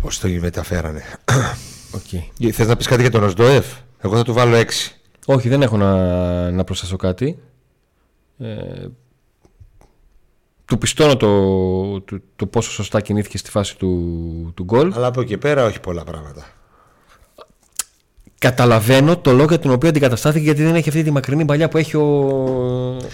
[0.00, 1.02] Πώς το μεταφέρανε.
[1.96, 2.50] Okay.
[2.52, 3.66] Θες να πεις κάτι για τον Οσδοεφ,
[3.98, 4.64] Εγώ θα του βάλω 6.
[5.26, 7.38] Όχι, δεν έχω να, να προσθέσω κάτι.
[8.38, 8.86] Ε,
[10.64, 14.92] του πιστώνω το, το, το, πόσο σωστά κινήθηκε στη φάση του, του γκολ.
[14.94, 16.46] Αλλά από εκεί πέρα όχι πολλά πράγματα.
[18.38, 21.78] Καταλαβαίνω το λόγο για τον οποίο αντικαταστάθηκε γιατί δεν έχει αυτή τη μακρινή παλιά που
[21.78, 22.02] έχει ο.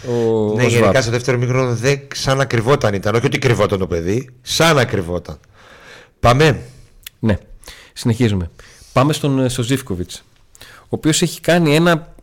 [0.09, 3.15] ο ναι, ο γενικά στο δεύτερο μικρό δεν σαν ακριβόταν ήταν.
[3.15, 5.39] Όχι ότι κρυβόταν το παιδί, σαν ακριβόταν.
[6.21, 6.61] Πάμε.
[7.19, 7.39] Ναι,
[7.93, 8.51] συνεχίζουμε.
[8.93, 10.25] Πάμε στον στο Ζήφκοβιτς
[10.93, 12.15] ο οποίος έχει κάνει ένα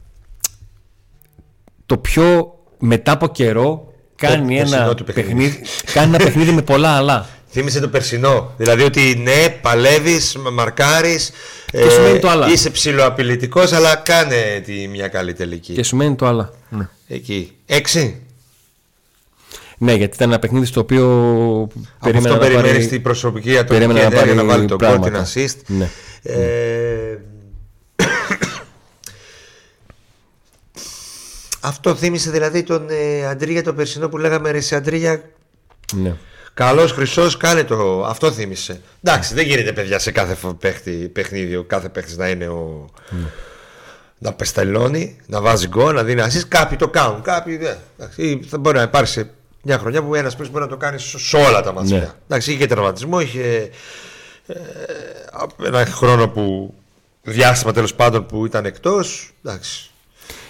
[1.86, 5.62] το πιο μετά από καιρό κάνει, ένα παιχνίδι,
[5.94, 7.28] κάνει ένα παιχνίδι με πολλά αλλά.
[7.52, 8.54] Θύμισε το περσινό.
[8.58, 11.32] Δηλαδή ότι ναι, παλεύεις, μαρκάρεις.
[11.72, 12.48] Και σου μένει το άλλα.
[12.52, 15.74] Είσαι ψηλοαπειλητικός, αλλά κάνε τη μια καλή τελική.
[15.74, 16.54] Και σου μένει το άλλα.
[16.70, 16.88] Ναι.
[17.08, 17.56] Εκεί.
[17.66, 18.22] Έξι.
[19.78, 21.06] Ναι, γιατί ήταν ένα παιχνίδι στο οποίο
[22.00, 24.76] Από αυτό να περιμένεις πάρει- την προσωπική ατομική περίμενε να ενέργεια να, πάρει βάλει το
[24.76, 25.28] γκολ, την πράγματα.
[25.34, 25.56] assist.
[25.68, 25.90] Ναι.
[26.24, 27.18] Ε,
[31.62, 35.22] αυτό θύμισε δηλαδή τον ε, Αντρίγια το περσινό που λέγαμε ρε σε Αντρίγια
[35.94, 36.16] ναι.
[36.54, 38.06] Καλός χρυσός, κάνε το.
[38.06, 38.82] Αυτό θύμισε.
[39.04, 42.90] Εντάξει, δεν γίνεται παιδιά σε κάθε φο- παίχτη, παιχνίδι ο κάθε παίχτης να είναι ο.
[44.18, 46.46] Να πεστελώνει, να βάζει γκολ, να δίνει ασύ.
[46.48, 47.22] Κάποιοι το κάνουν.
[47.22, 47.78] Κάποιοι δεν.
[47.98, 49.30] Εντάξει, ή θα μπορεί να υπάρξει
[49.64, 51.98] μια χρονιά που ένας παίχτης μπορεί να το κάνει σε σε όλα τα μάτια.
[51.98, 52.10] Ναι.
[52.28, 53.70] Εντάξει, είχε και τραυματισμό, είχε
[54.48, 54.54] ε,
[55.66, 56.74] ένα χρόνο που.
[57.24, 59.32] διάστημα τέλος πάντων που ήταν εκτός.
[59.46, 59.90] Εντάξει.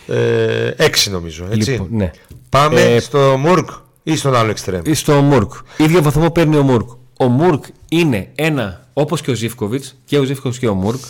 [0.08, 1.48] Ε, έξι νομίζω.
[1.52, 1.72] Έτσι.
[1.72, 2.12] Λοιπόν, ναι.
[2.50, 3.70] Πάμε Ε, στο Μουρκ
[4.04, 4.82] ή στον άλλο εξτρέμ.
[4.94, 5.52] Στο Μουρκ.
[5.78, 6.90] Ίδιο βαθμό παίρνει ο Μουρκ.
[7.18, 11.04] Ο Μουρκ είναι ένα, όπως και ο Ζήφκοβιτς, και ο Ζήφκοβιτς και ο Μουρκ,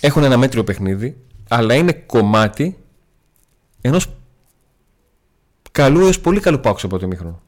[0.00, 1.16] έχουν ένα μέτριο παιχνίδι,
[1.48, 2.78] αλλά είναι κομμάτι
[3.80, 4.06] ενός
[5.72, 7.40] καλού έως πολύ καλού πάξου από το μήχρονο.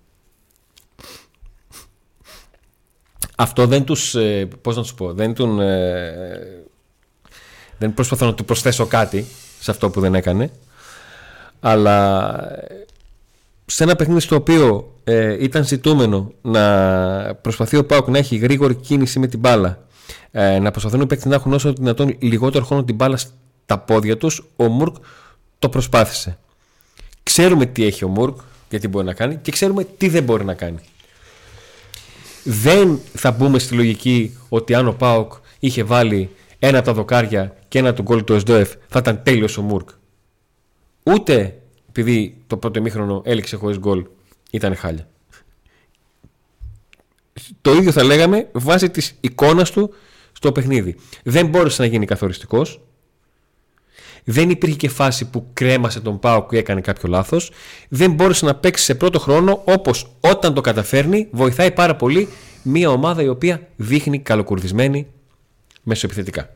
[3.37, 6.65] Αυτό δεν τους, ε, πώς να τους πω, δεν τον, ε,
[7.79, 9.27] δεν προσπαθώ να του προσθέσω κάτι
[9.61, 10.51] σε αυτό που δεν έκανε,
[11.61, 12.31] αλλά
[13.75, 18.75] σε ένα παιχνίδι στο οποίο ε, ήταν ζητούμενο να προσπαθεί ο Πάουκ να έχει γρήγορη
[18.75, 19.87] κίνηση με την μπάλα,
[20.31, 23.79] ε, να προσπαθούν οι παίκτες να έχουν όσο το δυνατόν λιγότερο χρόνο την μπάλα στα
[23.79, 24.95] πόδια τους, ο Μουρκ
[25.59, 26.39] το προσπάθησε.
[27.23, 28.37] Ξέρουμε τι έχει ο Μουρκ,
[28.71, 30.79] γιατί μπορεί να κάνει, και ξέρουμε τι δεν μπορεί να κάνει.
[32.45, 37.57] Δεν θα μπούμε στη λογική ότι αν ο Πάουκ είχε βάλει ένα από τα δοκάρια
[37.69, 39.89] και ένα του γκολ του ΕΣΔΟΕΦ θα ήταν τέλειος ο Μουρκ.
[41.03, 41.57] Ούτε
[41.93, 44.07] επειδή το πρώτο ημίχρονο έληξε χωρίς γκολ
[44.51, 45.09] ήταν χάλια.
[47.61, 49.95] Το ίδιο θα λέγαμε βάσει της εικόνας του
[50.33, 50.97] στο παιχνίδι.
[51.23, 52.81] Δεν μπόρεσε να γίνει καθοριστικός.
[54.25, 57.51] Δεν υπήρχε και φάση που κρέμασε τον Πάοκ και έκανε κάποιο λάθος.
[57.89, 62.29] Δεν μπόρεσε να παίξει σε πρώτο χρόνο όπως όταν το καταφέρνει βοηθάει πάρα πολύ
[62.63, 65.07] μια ομάδα η οποία δείχνει καλοκουρδισμένη
[65.83, 66.51] μεσοεπιθετικά.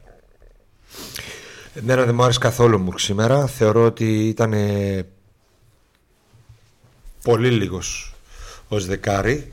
[1.75, 3.47] Εμένα δεν μου άρεσε καθόλου μου σήμερα.
[3.47, 5.07] Θεωρώ ότι ήταν ε,
[7.27, 8.15] πολύ λίγος
[8.69, 9.53] ως δεκάρι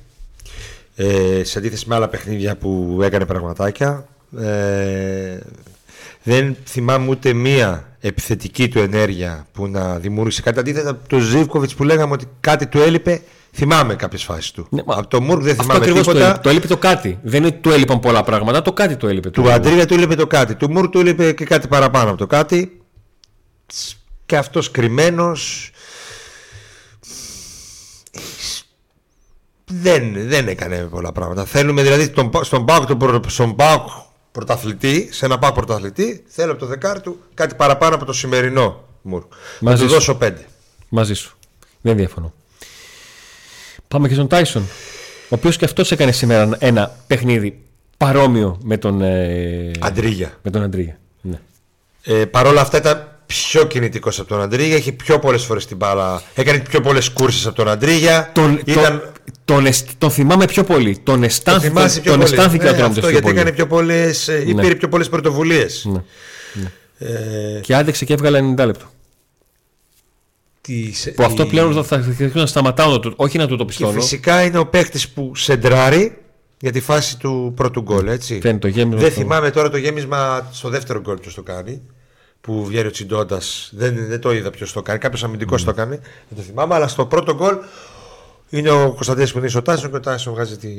[0.96, 4.08] ε, σε αντίθεση με άλλα παιχνίδια που έκανε πραγματάκια.
[4.40, 5.38] Ε,
[6.24, 10.60] δεν θυμάμαι ούτε μία επιθετική του ενέργεια που να δημιούργησε κάτι.
[10.60, 13.22] Αντίθετα από τον Ζήβκοβιτς που λέγαμε ότι κάτι του έλειπε,
[13.54, 14.68] θυμάμαι κάποιες φάσεις του.
[14.70, 16.26] Ναι, μα από τον Μουρκ δεν Αυτό θυμάμαι ακριβώς το τίποτα.
[16.26, 16.42] έλειπε.
[16.44, 17.20] Το έλειπε το κάτι.
[17.24, 19.30] Δεν είναι ότι του έλειπαν πολλά πράγματα, το κάτι το έλειπε.
[19.30, 20.56] Του Αντρίγια του έλειπε το κάτι.
[20.56, 22.82] Του Μουρ του έλειπε και κάτι παραπάνω από το κάτι.
[24.26, 25.72] Και αυτός κρυμμένος
[29.66, 31.46] δεν, δεν έκανε πολλά πράγματα.
[31.46, 33.88] Θέλουμε δηλαδή τον, Πα- στον Πάοκ τον προ- στον ΠΑΟΚ
[34.32, 38.84] πρωταθλητή, σε ένα ΠΑΟΚ πρωταθλητή, θέλω από το δεκάρι του κάτι παραπάνω από το σημερινό
[39.02, 39.24] Μουρ.
[39.60, 39.94] Να Μαζί του σου.
[39.96, 40.46] δώσω πέντε.
[40.90, 41.38] Μαζί σου.
[41.82, 42.34] Δεν διαφωνώ.
[43.88, 44.64] Πάμε και στον Τάισον.
[45.30, 47.60] Ο οποίος και αυτός έκανε σήμερα ένα παιχνίδι
[47.98, 50.38] παρόμοιο με τον, ε, Αντρίγια.
[50.42, 51.00] με τον Αντρίγια.
[51.22, 51.40] Ναι.
[52.04, 54.76] Ε, Παρ' όλα αυτά ήταν πιο κινητικός από τον Αντρίγια.
[54.76, 56.22] Είχε πιο πολλές φορές την μπάλα.
[56.36, 58.30] Έκανε πιο πολλές κούρσει από τον Αντρίγια.
[58.34, 58.84] Τον, Ήταν...
[58.84, 59.12] τον,
[59.46, 60.98] τον, αισθ- τον θυμάμαι πιο πολύ.
[61.04, 62.34] Τον Το αισθάνθηκε, θυμάσαι πιο τον πολύ.
[62.34, 63.40] αισθάνθηκε Ναι, ο Ατρόμητος αυτό πιο γιατί πολύ.
[63.40, 64.62] έκανε πιο πολλές, ε, ή Ναι.
[64.62, 65.86] πήρε πιο πολλές πρωτοβουλίες.
[65.92, 66.04] Ναι.
[66.98, 68.86] Ε, Και άντεξε και έβγαλε 90 λεπτό.
[71.16, 73.70] Που αυτό πλέον θα θα αρχίσουν να σταματάω, να το- όχι να του το Και
[73.70, 73.92] πιστώνω.
[74.02, 76.18] φυσικά είναι ο παίχτη που σεντράρει
[76.60, 78.40] για τη φάση του πρώτου γκολ, έτσι.
[78.42, 81.82] Φαίνεται το γέμισμα Δεν στο- θυμάμαι τώρα το γέμισμα στο δεύτερο γκολ ποιος το κάνει.
[82.42, 83.70] Που βγαίνει ο Τσιντόντας.
[83.76, 85.00] Δεν, δεν το είδα ποιος το κάνει.
[85.00, 85.96] Κάποιος αμυντικός το κάνει.
[86.30, 86.76] Δεν το θυμάμαι.
[86.76, 87.56] Αλλά στο πρώτο γκολ
[88.58, 90.70] είναι ο Κωνσταντίνος που είναι στο Τάσον και ο Τάσον βγάζει τη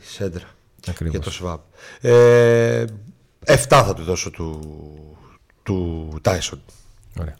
[0.00, 0.44] σέντρα.
[0.88, 1.14] Ακριβώς.
[1.14, 1.60] Για το ΣΒΑΠ.
[2.00, 2.84] Ε,
[3.46, 4.60] 7 θα του δώσω του,
[5.62, 6.60] του Τάισον.
[7.20, 7.36] Ωραία.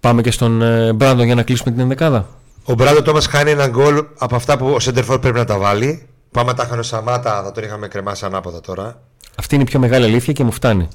[0.00, 2.28] Πάμε και στον ε, Μπράντον για να κλείσουμε την ενδεκάδα.
[2.64, 6.06] Ο Μπράντο Τόμας χάνει ένα γκολ από αυτά που ο Σέντερφορ πρέπει να τα βάλει.
[6.30, 9.02] Πάμε τα χάνε ο Σαμάτα, θα τον είχαμε κρεμάσει ανάποδα τώρα.
[9.36, 10.88] Αυτή είναι η πιο μεγάλη αλήθεια και μου φτάνει.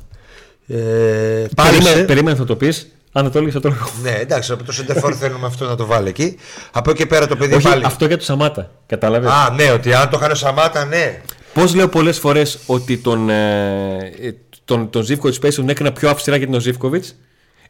[0.68, 2.04] Ε, Περίμενε, πάλεψε.
[2.04, 2.92] περίμενε θα το πεις.
[3.18, 3.86] Αν δεν το έλεγε, θα το έλεγα.
[4.04, 6.38] Ναι, εντάξει, από το Σέντερφορ θέλουμε αυτό να το βάλει εκεί.
[6.72, 7.86] Από εκεί και πέρα το παιδί Όχι, πάλι.
[7.86, 8.72] αυτό για το Σαμάτα.
[8.86, 9.28] Κατάλαβε.
[9.28, 11.22] Α, ναι, ότι αν το χάνει ο Σαμάτα, ναι.
[11.54, 14.34] Πώς λέω πολλές φορές ότι τον, ε, ε,
[14.66, 17.16] τον, τον Ζήφκοβιτς Πέση τον έκανα πιο αυστηρά για τον Ζήφκοβιτς.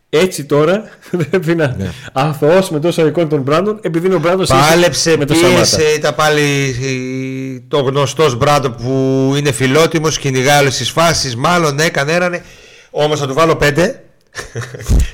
[0.09, 0.83] Έτσι τώρα
[1.29, 1.91] πρέπει να ναι.
[2.13, 5.55] αθωώσουμε τόσο εικόνα τον Μπράντον επειδή είναι ο Μπράντον Πάλεψε, με τον Σαμάτα.
[5.55, 11.35] πίεσε, ήταν πάλι ε, το γνωστός Μπράντο που είναι φιλότιμος, κυνηγάει όλες τις φάσεις.
[11.35, 12.43] Μάλλον έκανε, έρανε.
[12.89, 14.01] Όμως θα του βάλω πέντε.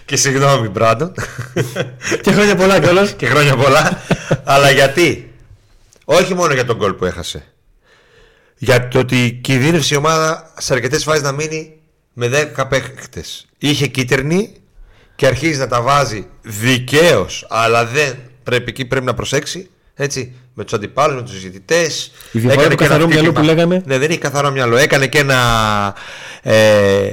[0.05, 1.13] Και συγγνώμη, Μπράντον.
[2.21, 3.13] Και χρόνια πολλά κιόλας.
[3.13, 4.01] και χρόνια πολλά.
[4.43, 5.33] Αλλά γιατί;
[6.05, 7.43] Όχι μόνο για τον γκολ που έχασε.
[8.57, 11.73] Για το ότι κινδύνευσε η ομάδα σε αρκετές φάσεις να μείνει
[12.13, 13.45] με 10 παίχτες.
[13.57, 14.53] Είχε κίτρινη
[15.15, 19.69] και αρχίζει να τα βάζει δικαίως, αλλά δεν Πρέπει, εκεί πρέπει να προσέξει.
[19.95, 22.11] Έτσι, με τους αντιπάλους, με τους συζητητές.
[22.31, 23.83] Η διαφορά του καθαρού μυαλού που λέγαμε.
[23.85, 24.77] Ναι, δεν έχει καθαρό μυαλό.
[24.77, 25.95] Έκανε και ένα
[26.41, 27.11] ε,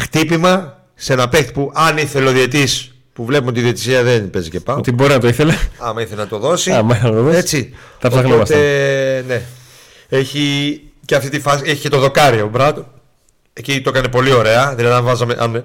[0.00, 4.30] χτύπημα σε ένα παίχτη που αν ήθελε ο διαιτής που βλέπουμε ότι η διαιτησία δεν
[4.30, 4.76] παίζει και πάω.
[4.76, 5.54] Ότι μπορεί να το ήθελε.
[5.78, 6.72] Άμα ήθελε να το δώσει.
[6.72, 7.36] Άμα ήθελε να το δώσει.
[7.38, 7.74] Έτσι.
[7.98, 8.58] Θα ψαχνόμασταν.
[8.58, 9.42] Οπότε, ναι.
[10.08, 11.62] Έχει και αυτή τη φάση.
[11.66, 12.86] Έχει και το δοκάρι ο Μπράντο.
[13.52, 14.74] Εκεί το έκανε πολύ ωραία.
[14.74, 15.64] Δηλαδή, αν, βάζαμε, αν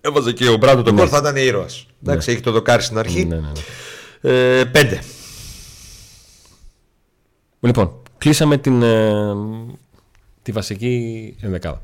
[0.00, 1.00] έβαζε και ο Μπράντο τον Ναι.
[1.00, 1.86] κόλ, θα ήταν ήρωας.
[2.06, 3.24] Εντάξει, έχει το δοκάρι στην αρχή.
[3.24, 3.40] Ναι, ναι,
[4.20, 4.58] ναι.
[4.60, 5.02] Ε, πέντε.
[7.60, 9.34] Λοιπόν, κλείσαμε την, ε,
[10.42, 11.82] τη βασική ενδεκάδα.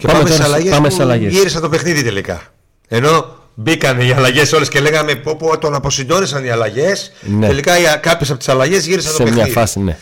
[0.00, 0.70] Και Πάμε πάμε, τώρα σε σε- αλλαγές.
[0.72, 1.32] πάμε που σε αλλαγές.
[1.32, 2.42] Γύρισαν το παιχνίδι τελικά.
[2.88, 7.12] Ενώ μπήκαν οι αλλαγές όλες και λέγαμε πω, πω τον αποσυντόνισαν οι αλλαγές.
[7.20, 7.46] Ναι.
[7.46, 9.52] Τελικά κάποιες από τις αλλαγές γύρισαν το Σε μια παιχνίδι.
[9.54, 9.98] φάση, ναι.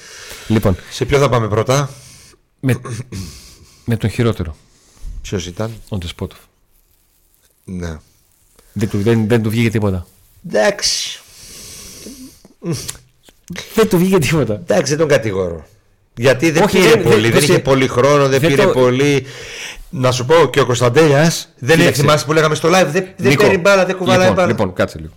[0.47, 1.91] Λοιπόν, Σε ποιο θα πάμε πρώτα,
[2.61, 2.81] με,
[3.85, 4.57] με τον χειρότερο,
[5.23, 6.39] Ποιος ήταν; ο Ντεσπότοφ.
[7.65, 7.97] Ναι.
[8.73, 10.07] Δεν του, δεν, δεν του βγήκε τίποτα.
[10.49, 11.21] Εντάξει.
[13.75, 14.53] Δεν του βγήκε τίποτα.
[14.55, 15.67] Εντάξει, δεν τον κατηγορώ.
[16.19, 18.51] Γιατί δεν Όχι, πήρε δεν- πολύ, δεν- δεν, δεν είχε σε- πολύ χρόνο, δεν, δεν
[18.51, 19.27] πήρε το- πολύ.
[19.91, 22.01] Να σου πω και ο Κωνσταντέλιας δεν είναι Κοίταξε.
[22.01, 22.87] θυμάσαι που λέγαμε στο live.
[22.87, 24.49] Δεν, δεν Νίκο, παίρνει μπάλα, δεν κουβαλάει λοιπόν, μπάλα.
[24.49, 25.13] Λοιπόν, κάτσε λίγο.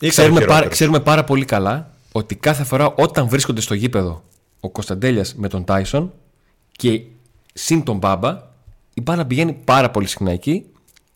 [0.00, 0.58] Ήταν Ξέρουμε, χειρότερο.
[0.58, 4.22] πάρα, ξέρουμε πάρα πολύ καλά ότι κάθε φορά όταν βρίσκονται στο γήπεδο
[4.60, 6.12] ο Κωνσταντέλιας με τον Τάισον
[6.76, 7.00] και
[7.54, 8.38] συν τον Μπάμπα,
[8.94, 10.64] η μπάλα πηγαίνει πάρα πολύ συχνά εκεί,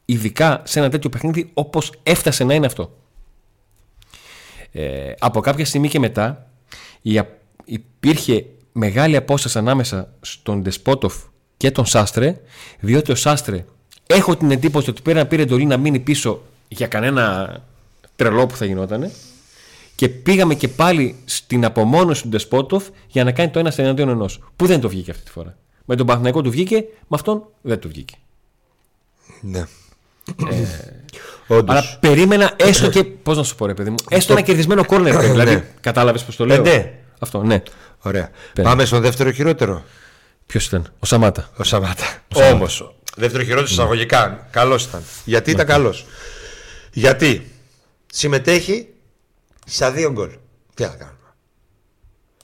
[0.05, 2.97] ειδικά σε ένα τέτοιο παιχνίδι όπως έφτασε να είναι αυτό.
[4.73, 6.47] Ε, από κάποια στιγμή και μετά
[7.03, 7.27] η, α-
[7.65, 11.15] υπήρχε μεγάλη απόσταση ανάμεσα στον Ντεσπότοφ
[11.57, 12.41] και τον Σάστρε,
[12.81, 13.65] διότι ο Σάστρε
[14.07, 17.57] έχω την εντύπωση ότι πήρε να πήρε εντολή να μείνει πίσω για κανένα
[18.17, 19.11] τρελό που θα γινότανε
[19.95, 24.41] και πήγαμε και πάλι στην απομόνωση του Ντεσπότοφ για να κάνει το ένας εναντίον ενός.
[24.57, 25.57] Που δεν το βγήκε αυτή τη φορά.
[25.85, 28.15] Με τον Παναθηναϊκό του βγήκε, με αυτόν δεν του βγήκε.
[29.41, 29.67] Ναι.
[31.47, 31.77] Όντως.
[31.77, 33.05] Αλλά περίμενα έστω και.
[33.05, 35.17] Πώς να σου πω, ρε παιδί μου, έστω ένα κερδισμένο κόρνερ.
[35.31, 35.65] δηλαδή, Ναι.
[35.81, 36.93] κατάλαβες πώς το λέω; Ε, ναι.
[37.23, 37.63] Αυτό, ναι.
[37.99, 38.31] Ωραία.
[38.53, 38.69] Πέρα.
[38.69, 39.85] Πάμε στον δεύτερο χειρότερο.
[40.47, 41.51] Ποιος ήταν, ο Σαμάτα.
[41.57, 42.05] Ο Σαμάτα.
[42.35, 42.95] Όμως.
[43.17, 44.47] Δεύτερο χειρότερο εισαγωγικά.
[44.51, 45.03] Καλός ήταν.
[45.25, 46.07] Γιατί ήταν καλός;
[46.93, 47.51] Γιατί
[48.13, 48.89] συμμετέχει
[49.67, 50.31] στα δύο γκολ.
[50.75, 51.17] Τι να κάνουμε.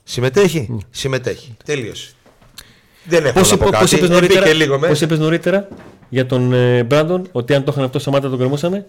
[0.03, 1.55] Συμμετέχει; Συμμετέχει.
[1.65, 2.11] Τελείωσε.
[3.03, 3.83] Δεν έχω Πώς να πω είπε, κάτι.
[3.83, 5.05] πώς είπες Δεν νωρίτερα, μπήκε λίγο πώς μέσα.
[5.05, 5.67] είπες νωρίτερα
[6.09, 8.85] για τον ε, Μπράντον ότι αν το είχαν αυτό ο Σαμάτα τον κρεμούσαμε.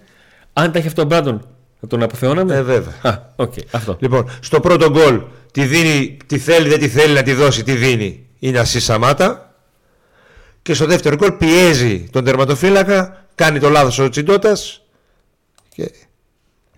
[0.53, 1.49] Αν τα είχε αυτό ο Μπράντον,
[1.81, 2.95] θα τον αποθεώναμε; Ε, βέβαια.
[3.03, 3.97] Α, οκ, αυτό.
[4.01, 7.73] Λοιπόν, στο πρώτο γκολ τη δίνει, τη θέλει, δεν τη θέλει να τη δώσει, τη
[7.73, 8.27] δίνει.
[8.39, 9.55] Είναι ασίστ Σαμάτα.
[10.63, 14.83] Και στο δεύτερο γκολ πιέζει τον τερματοφύλακα, κάνει το λάθος ο Τσιντώτας
[15.75, 15.91] και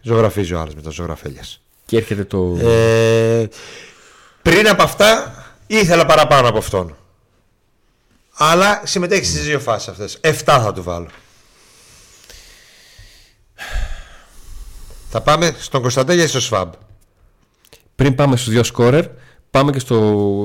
[0.02, 1.60] ζωγραφίζει ο άλλος με τα ζωγραφέλιας.
[1.84, 2.58] Και έρχεται το.
[2.60, 3.48] Ε,
[4.42, 5.34] πριν από αυτά
[5.66, 6.96] ήθελα παραπάνω από αυτόν.
[8.34, 10.18] Αλλά συμμετέχει στις δύο φάσεις αυτές.
[10.20, 11.08] 7 θα του βάλω.
[15.14, 16.72] Θα πάμε στον Κωνσταντέλια ή στο Σφάμπ.
[17.96, 19.04] Πριν πάμε στους δύο σκόρερ,
[19.50, 19.98] πάμε και στο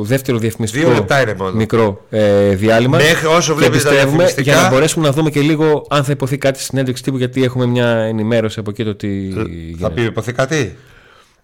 [0.04, 1.52] δεύτερο διαφημιστικό Δύο λεπτά είναι μόνο.
[1.52, 2.98] μικρό ε, διάλειμμα.
[2.98, 6.04] Μέχρι όσο Και βλέπεις τα επιστρέφουμε διαφημιστικά- Για να μπορέσουμε να δούμε και λίγο αν
[6.04, 9.32] θα υποθεί κάτι στη συνέντευξη τύπου, γιατί έχουμε μια ενημέρωση από εκεί το τι.
[9.32, 9.90] Θα γίνεται.
[9.90, 10.78] πει υποθεί κάτι;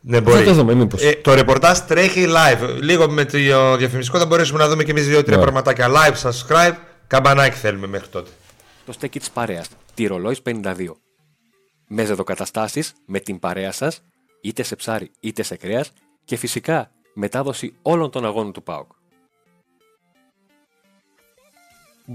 [0.02, 0.44] Ναι, μπορεί.
[0.46, 1.02] το δούμε, μήπως.
[1.04, 2.78] Ε, το ρεπορτάζ τρέχει live.
[2.82, 3.38] Λίγο με το
[3.78, 5.52] διαφημιστικό θα μπορέσουμε να δούμε και εμείς δύο-τρία Ωραία.
[5.52, 5.88] πραγματάκια.
[5.90, 6.74] Live, subscribe,
[7.08, 8.30] καμπανάκι θέλουμε μέχρι τότε.
[8.86, 10.96] Το στέκι της παρέας, τη Ρολόης 52.
[11.95, 14.01] Με ζεδοκαταστάσεις, με την παρέα σας,
[14.41, 15.91] είτε σε ψάρι είτε σε κρέας
[16.25, 18.91] και φυσικά μετάδοση όλων των αγώνων του ΠΑΟΚ.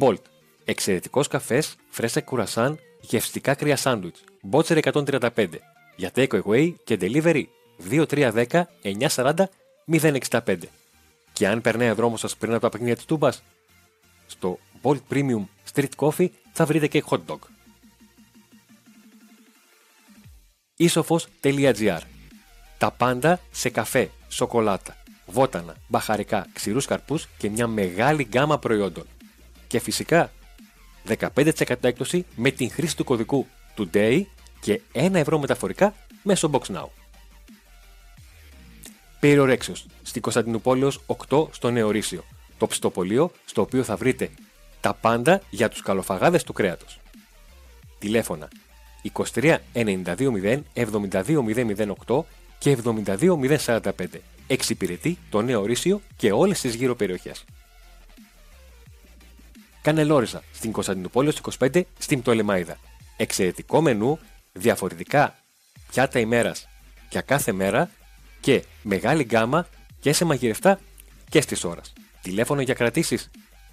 [0.01, 0.23] Bolt.
[0.65, 4.25] Εξαιρετικός καφές, φρέσα κουρασάν, γευστικά κρύα σάντουιτς.
[4.43, 5.47] Μπότσερ 135.
[5.97, 7.45] Για take away και delivery
[7.91, 9.49] 2310 940
[9.87, 10.57] 065.
[11.33, 13.43] Και αν περνάει ο δρόμος σας πριν από τα παιχνίδια της Τούμπας,
[14.27, 17.39] στο Bolt Premium Street Coffee θα βρείτε και hot dog.
[20.81, 22.01] Isofos.gr
[22.79, 29.07] Τα πάντα σε καφέ, σοκολάτα, βότανα, μπαχαρικά, ξηρούς καρπούς και μια μεγάλη γκάμα προϊόντων.
[29.67, 30.33] Και φυσικά
[31.07, 34.23] 15% έκπτωση με την χρήση του κωδικού TODAY
[34.61, 36.87] και 1 ευρώ μεταφορικά μέσω BoxNow.
[39.21, 42.25] Περιορέξεως στην Κωνσταντινούπολεως 8 στο Νεορίσιο.
[42.59, 44.31] Το ψητοπολείο στο οποίο θα βρείτε
[44.81, 46.99] τα πάντα για τους καλοφαγάδες του κρέατος.
[47.99, 48.49] Τηλέφωνα
[49.13, 52.21] 23 92 0 72008
[52.59, 53.91] και 72045.
[54.47, 57.45] Εξυπηρετεί το νέο ορίσιο και όλες τις γύρω περιοχές.
[59.83, 62.79] Κάνε λόριζα στην Κωνσταντινούπολη 25 στην Πτολεμάιδα.
[63.17, 64.19] Εξαιρετικό μενού,
[64.53, 65.35] διαφορετικά
[65.91, 66.69] πιάτα ημέρας
[67.11, 67.91] για κάθε μέρα
[68.41, 69.67] και μεγάλη γκάμα
[70.01, 70.81] και σε μαγειρευτά
[71.29, 71.93] και στις ώρας.
[72.23, 73.31] Τηλέφωνο για κρατήσεις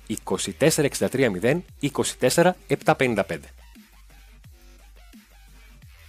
[0.08, 3.40] 2463 0 24 755.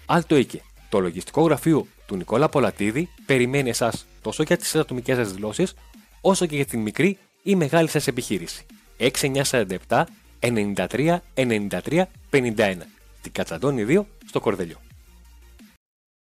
[0.07, 0.59] Alto Ike.
[0.89, 5.75] Το λογιστικό γραφείο του Νικόλα Πολατίδη περιμένει εσάς τόσο για τις ατομικές σας δηλώσεις,
[6.21, 8.67] όσο και για την μικρή ή μεγάλη σας επιχείρηση.
[8.99, 10.05] 6947
[10.41, 12.77] 93 93 51.
[13.23, 14.81] Την Κατσαντώνη 2 στο Κορδελιό.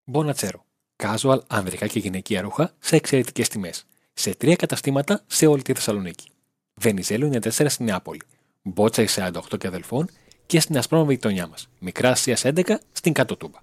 [0.04, 0.66] Μπονατσέρο.
[1.04, 3.86] Casual, ανδρικά και γυναικεία ρούχα σε εξαιρετικές τιμές.
[4.14, 6.30] Σε τρία καταστήματα σε όλη τη Θεσσαλονίκη.
[6.74, 8.22] Βενιζέλο 94 στην Νεάπολη.
[8.62, 10.10] Μπότσα 48 και αδελφών
[10.46, 11.70] και στην Ασπρόμαβη γειτονιά μας.
[11.80, 13.60] Μικρά Ασία 11 στην Κάτω Τούμπα.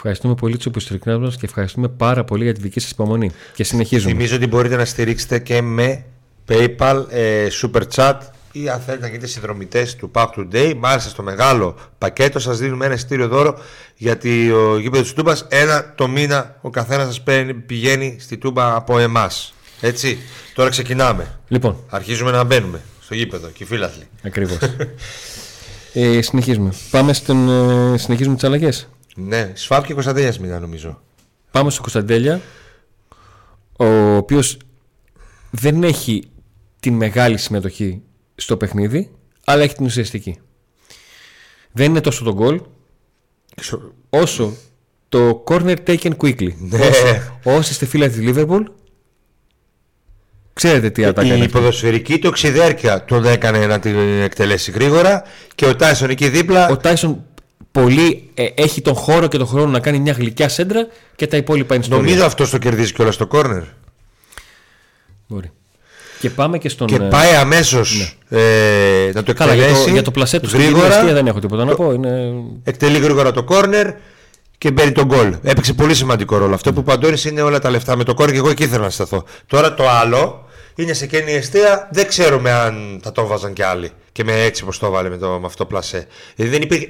[0.00, 3.30] Ευχαριστούμε πολύ τους υποστηρικτές μας και ευχαριστούμε πάρα πολύ για τη δική σας υπομονή.
[3.54, 4.12] Και συνεχίζουμε.
[4.12, 6.04] Θυμίζω ότι μπορείτε να στηρίξετε και με
[6.48, 8.14] PayPal, ε, Super Chat
[8.52, 10.74] ή αν θέλετε να γίνετε συνδρομητές του Pack Today.
[10.76, 13.58] Μάλιστα στο μεγάλο πακέτο σας δίνουμε ένα εισιτήριο δώρο
[13.96, 17.22] γιατί ο γήπεδος της Τούμπας ένα το μήνα ο καθένας σας
[17.66, 19.54] πηγαίνει στη Τούμπα από εμάς.
[19.80, 20.18] Έτσι.
[20.54, 21.38] Τώρα ξεκινάμε.
[21.48, 24.08] Λοιπόν, Αρχίζουμε να μπαίνουμε στο γήπεδο και οι φίλαθλοι.
[24.22, 24.58] ακριβώς.
[25.92, 26.72] ε, συνεχίζουμε.
[26.90, 27.48] Πάμε στον,
[27.94, 28.88] ε, συνεχίζουμε τις αλλαγές.
[29.20, 31.00] Ναι, Σφάπ και Κωνσταντέλιας μήνα νομίζω.
[31.50, 32.40] Πάμε στο Κωνσταντέλια,
[33.78, 34.56] ο οποίος
[35.50, 36.22] δεν έχει
[36.80, 38.02] την μεγάλη συμμετοχή
[38.34, 39.10] στο παιχνίδι,
[39.44, 40.38] αλλά έχει την ουσιαστική.
[41.72, 42.60] Δεν είναι τόσο το γκολ,
[44.10, 44.56] όσο
[45.08, 46.54] το corner taken quickly.
[46.58, 46.78] Ναι.
[47.44, 48.62] Όσοι είστε φίλοι της Liverpool,
[50.52, 51.40] ξέρετε τι ατάκα Η είναι.
[51.44, 51.52] αυτή.
[51.52, 55.22] ποδοσφαιρική του οξυδέρκεια τον έκανε να την εκτελέσει γρήγορα
[55.54, 57.27] και ο Τάισον εκεί δίπλα Ο Τάισον
[57.82, 60.86] πολύ ε, έχει τον χώρο και τον χρόνο να κάνει μια γλυκιά σέντρα
[61.16, 63.62] και τα υπόλοιπα είναι στο νομίζω αυτός το κερδίζει κιόλας στο κόρνερ.
[65.26, 65.50] Μπορεί.
[66.20, 66.86] Και πάμε και στον.
[66.86, 69.86] Και ε, πάει αμέσως ε, να το Καλά, για εκτελέσει.
[69.86, 70.82] το, για το πλασέ του στην γρήγορα.
[70.82, 71.92] κυριολεξία δεν έχω τίποτα να πω.
[71.92, 72.32] Είναι...
[72.64, 73.90] Εκτελεί γρήγορα το κόρνερ
[74.58, 75.36] και μπαίνει τον γκολ.
[75.42, 76.54] Έπαιξε πολύ σημαντικό ρόλο.
[76.54, 78.90] Αυτό που παντώνει είναι όλα τα λεφτά με το κόρνερ και εγώ εκεί ήθελα να
[78.90, 79.24] σταθώ.
[79.46, 81.88] Τώρα το άλλο είναι σε κέννη αιστεία.
[81.92, 83.90] Δεν ξέρουμε αν θα το βάζαν κι άλλοι.
[84.12, 86.06] Και με έτσι πώ το έβαλε με, το, με αυτό το πλασέ.
[86.34, 86.88] Δηλαδή δεν υπήρχε.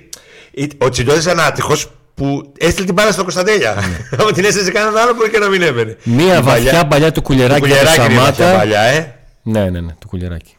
[0.78, 3.70] Ο Τσιντόδη ήταν άτυχος που έστειλε την μπάλα στο Κωνσταντέλια.
[4.26, 5.96] Αν την έστειλε σε κανέναν άλλο μπορεί και να μην έμπαινε.
[6.02, 8.58] Μία Η παλιά- βαθιά παλιά του Το κουλεράκι του κουλιαράκι είναι η βαθιά Σαμάτα.
[8.58, 9.14] παλιά, ε.
[9.42, 10.56] Ναι, ναι, ναι, το κουλεράκι.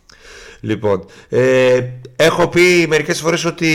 [0.61, 1.81] Λοιπόν, ε,
[2.15, 3.71] έχω πει μερικές φορές ότι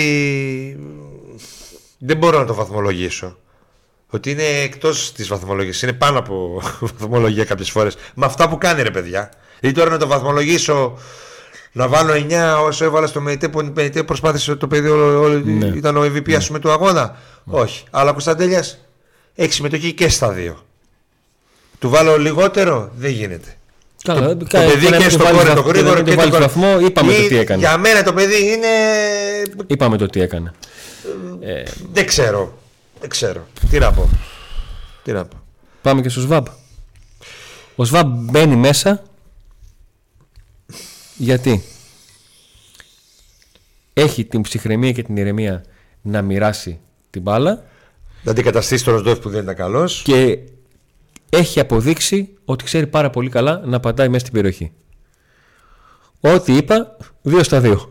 [1.99, 3.37] δεν μπορώ να το βαθμολογήσω.
[4.11, 6.63] Ότι είναι εκτός της βαθμολογίας, είναι πάνω από
[6.99, 7.97] βαθμολογία κάποιες φορές.
[8.15, 9.31] Με αυτά που κάνει ρε παιδιά.
[9.61, 10.99] Δηλαδή τώρα να το βαθμολογήσω,
[11.77, 15.39] να βάλω 9 όσο έβαλα στο ΜΕΙΤΕ που ο ΜΕΙΤΕ προσπάθησε το παιδί, όλο, όλο-
[15.45, 15.67] Ναι.
[15.67, 17.17] ήταν ο MVP ας πούμε του αγώνα.
[17.45, 17.85] Όχι.
[17.91, 18.79] Αλλά ο Κωνσταντέλιας
[19.35, 20.65] έχεις συμμετοχή και στα δύο.
[21.79, 23.57] Του βάλω λιγότερο, δεν γίνεται.
[24.05, 26.41] Καλά, Το παιδί και στο κόρνερ το γρήγορο και το βάλεις κόρνερ.
[26.41, 27.59] βαθμό, είπαμε το Ή- τι έκανε.
[27.61, 28.67] Για μένα το παιδί είναι.
[29.67, 30.53] Είπαμε το τι έκανε.
[31.93, 32.59] Δεν ξέρω.
[33.01, 33.47] Δεν ξέρω.
[33.71, 34.09] Τι να πω.
[35.03, 35.37] Τι να πω.
[35.83, 36.45] Πάμε και στο ΣΒΑΜ.
[37.77, 39.03] Ο ΣΒΑΜ μπαίνει μέσα.
[41.17, 41.63] Γιατί;
[43.93, 45.65] Έχει την ψυχραιμία και την ηρεμία
[46.03, 47.65] να μοιράσει την μπάλα
[48.23, 50.03] Να αντικαταστήσει τον Ροσδόφ που δεν ήταν καλός.
[50.03, 50.39] και
[51.31, 54.73] έχει αποδείξει ότι ξέρει πάρα πολύ καλά να πατάει μέσα στην περιοχή.
[56.21, 57.91] Ό,τι είπα, δύο στα δύο.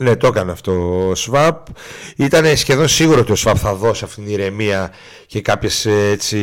[0.00, 0.72] Ναι, το έκανε αυτό
[1.08, 1.66] ο Σβάπ.
[2.16, 4.92] Ήταν σχεδόν σίγουρο ότι ο Σβάπ θα δώσει αυτήν την ηρεμία
[5.26, 6.38] και κάποιες έτσι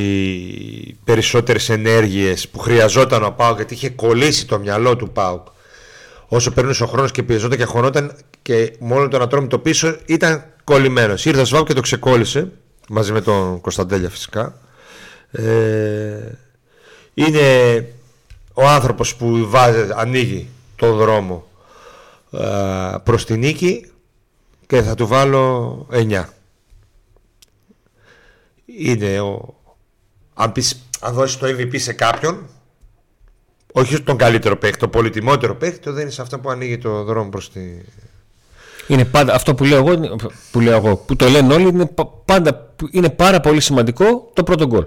[1.04, 5.48] περισσότερες ενέργειες που χρειαζόταν ο Πάουκ γιατί είχε κολλήσει το μυαλό του Πάουκ.
[6.28, 9.98] Όσο περνούσε ο χρόνος και πιεζόταν και χωνόταν και μόνο το να τρώμε το πίσω
[10.06, 11.26] ήταν κολλημένος.
[11.26, 12.52] Ήρθε ο Σβάπ και το ξεκόλλησε
[12.90, 14.58] μαζί με τον Κωνσταντέλια φυσικά.
[15.32, 16.38] Ε,
[17.14, 17.88] είναι
[18.54, 21.55] ο άνθρωπος που βάζει, ανοίγει το δρόμο ε,
[23.04, 23.92] προς την νίκη
[24.68, 26.24] και θα του βάλω 9.
[28.66, 29.56] Είναι ο...
[30.34, 32.50] Αν, πεις, αν δώσεις το MVP σε κάποιον
[33.78, 37.04] όχι τον καλύτερο παίκτη, τον πολυτιμότερο παίκτη, το δεν είναι σε αυτό που ανοίγει το
[37.04, 37.60] δρόμο προς τη...
[38.88, 40.18] Είναι πάντα, αυτό που λέω εγώ,
[40.52, 44.44] που, λέω εγώ, που το λένε όλοι, είναι, πα- πάντα, είναι πάρα πολύ σημαντικό το
[44.44, 44.86] πρώτο γκολ.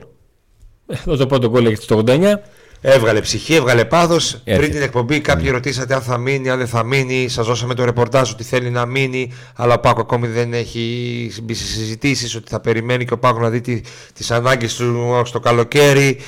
[0.87, 2.35] Εδώ το πρώτο γκολ έχει στο 89.
[2.81, 4.31] Έβγαλε ψυχή, έβγαλε πάθος.
[4.45, 4.73] Πριν Έρχεται.
[4.73, 7.29] την εκπομπή, κάποιοι ρωτήσατε αν θα μείνει, αν δεν θα μείνει.
[7.29, 11.55] Σας δώσαμε το ρεπορτάζ ότι θέλει να μείνει, αλλά ο Πάκος ακόμη δεν έχει μπει
[11.55, 12.35] σε συζητήσεις.
[12.35, 13.81] Ότι θα περιμένει και ο Πάκος να δει τι
[14.13, 16.19] τις ανάγκες του στο καλοκαίρι.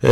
[0.00, 0.10] Ε,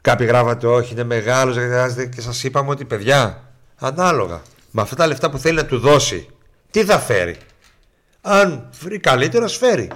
[0.00, 2.06] κάποιοι γράφατε όχι, είναι μεγάλος, δεν χρειάζεται.
[2.06, 3.42] Και σας είπαμε ότι παιδιά,
[3.76, 6.28] ανάλογα με αυτά τα λεφτά που θέλει να του δώσει,
[6.70, 7.36] τι θα φέρει;
[8.20, 9.90] Αν βρει καλύτερος, ας φέρει.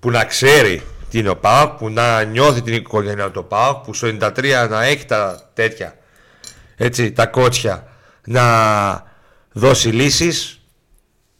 [0.00, 3.94] Που να ξέρει τι είναι ο ΠΑΟΚ, που να νιώθει την οικογένεια του ΠΑΟΚ, που
[3.94, 5.94] στο 93 να έχει τα τέτοια,
[6.76, 7.88] έτσι, τα κότσια,
[8.26, 8.42] να
[9.52, 10.60] δώσει λύσεις.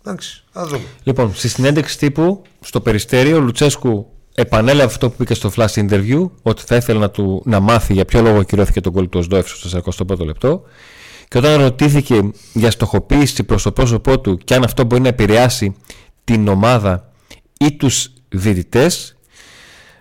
[0.04, 0.84] Εντάξει, θα δούμε.
[1.02, 5.88] Λοιπόν, στη συνέντευξη τύπου στο Περιστέριο, ο Λουτσέσκου επανέλαβε αυτό που είπε και στο flash
[5.88, 9.18] interview, ότι θα ήθελε να, του, να μάθει για ποιο λόγο κυρώθηκε τον γκολ του
[9.18, 10.62] Οσδόεφ στο 41ο λεπτό
[11.28, 15.76] Και όταν ρωτήθηκε για στοχοποίηση προς το πρόσωπό του και αν αυτό μπορεί να επηρεάσει
[16.24, 17.12] την ομάδα
[17.58, 19.16] ή τους διδυτές,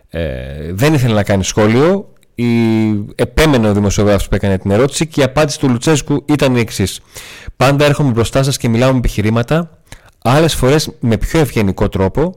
[0.10, 2.14] ε, δεν ήθελε να κάνει σχόλιο.
[2.36, 2.46] Η,
[3.16, 7.02] επέμενε ο δημοσιογράφος που έκανε την ερώτηση και η απάντηση του Λουτσέσκου ήταν η εξής.
[7.56, 9.80] Πάντα έρχομαι μπροστά σας και μιλάω με επιχειρήματα,
[10.24, 12.36] άλλες φορές με πιο ευγενικό τρόπο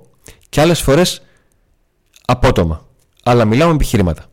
[0.48, 1.22] και άλλες φορές
[2.24, 2.86] απότομα.
[3.24, 4.24] Αλλά μιλάω με επιχειρήματα.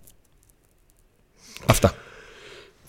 [1.66, 1.94] Αυτά.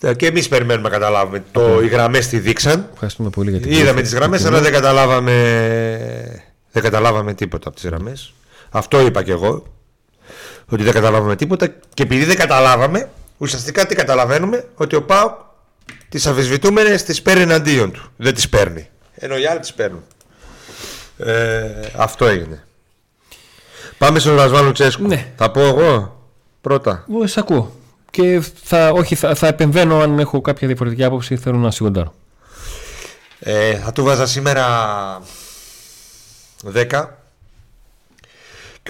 [0.01, 1.43] Ε, Και εμείς περιμένουμε να καταλάβουμε.
[1.51, 2.89] Το, οι γραμμές τη δείξαν.
[2.93, 5.33] Ευχαριστούμε πολύ για την Είδαμε τις γραμμές, αλλά δεν καταλάβαμε,
[6.71, 8.33] δεν καταλάβαμε τίποτα από τις γραμμές.
[8.69, 9.63] Αυτό είπα κι εγώ.
[10.69, 11.67] Ότι δεν καταλάβαμε τίποτα.
[11.67, 15.35] Και επειδή δεν καταλάβαμε, ουσιαστικά τι καταλαβαίνουμε, ότι ο Πάο
[16.09, 18.11] τις αμφισβητούμενες τις παίρνει εναντίον του.
[18.17, 18.89] Δεν τις παίρνει.
[19.15, 20.03] Ενώ οι άλλοι τις παίρνουν.
[21.17, 22.63] Ε, αυτό έγινε.
[23.97, 25.07] Πάμε στον Ρασβάν Λουτσέσκου.
[25.07, 25.31] Ναι.
[25.35, 26.19] Θα πω εγώ
[26.61, 27.05] πρώτα.
[27.09, 27.75] Εγώ σε ακούω.
[28.11, 32.13] Και θα, όχι, θα, θα επεμβαίνω αν έχω κάποια διαφορετική άποψη θέλω να σιγοντάρω.
[33.39, 34.65] Ε, θα του βάζα σήμερα
[36.73, 37.05] 10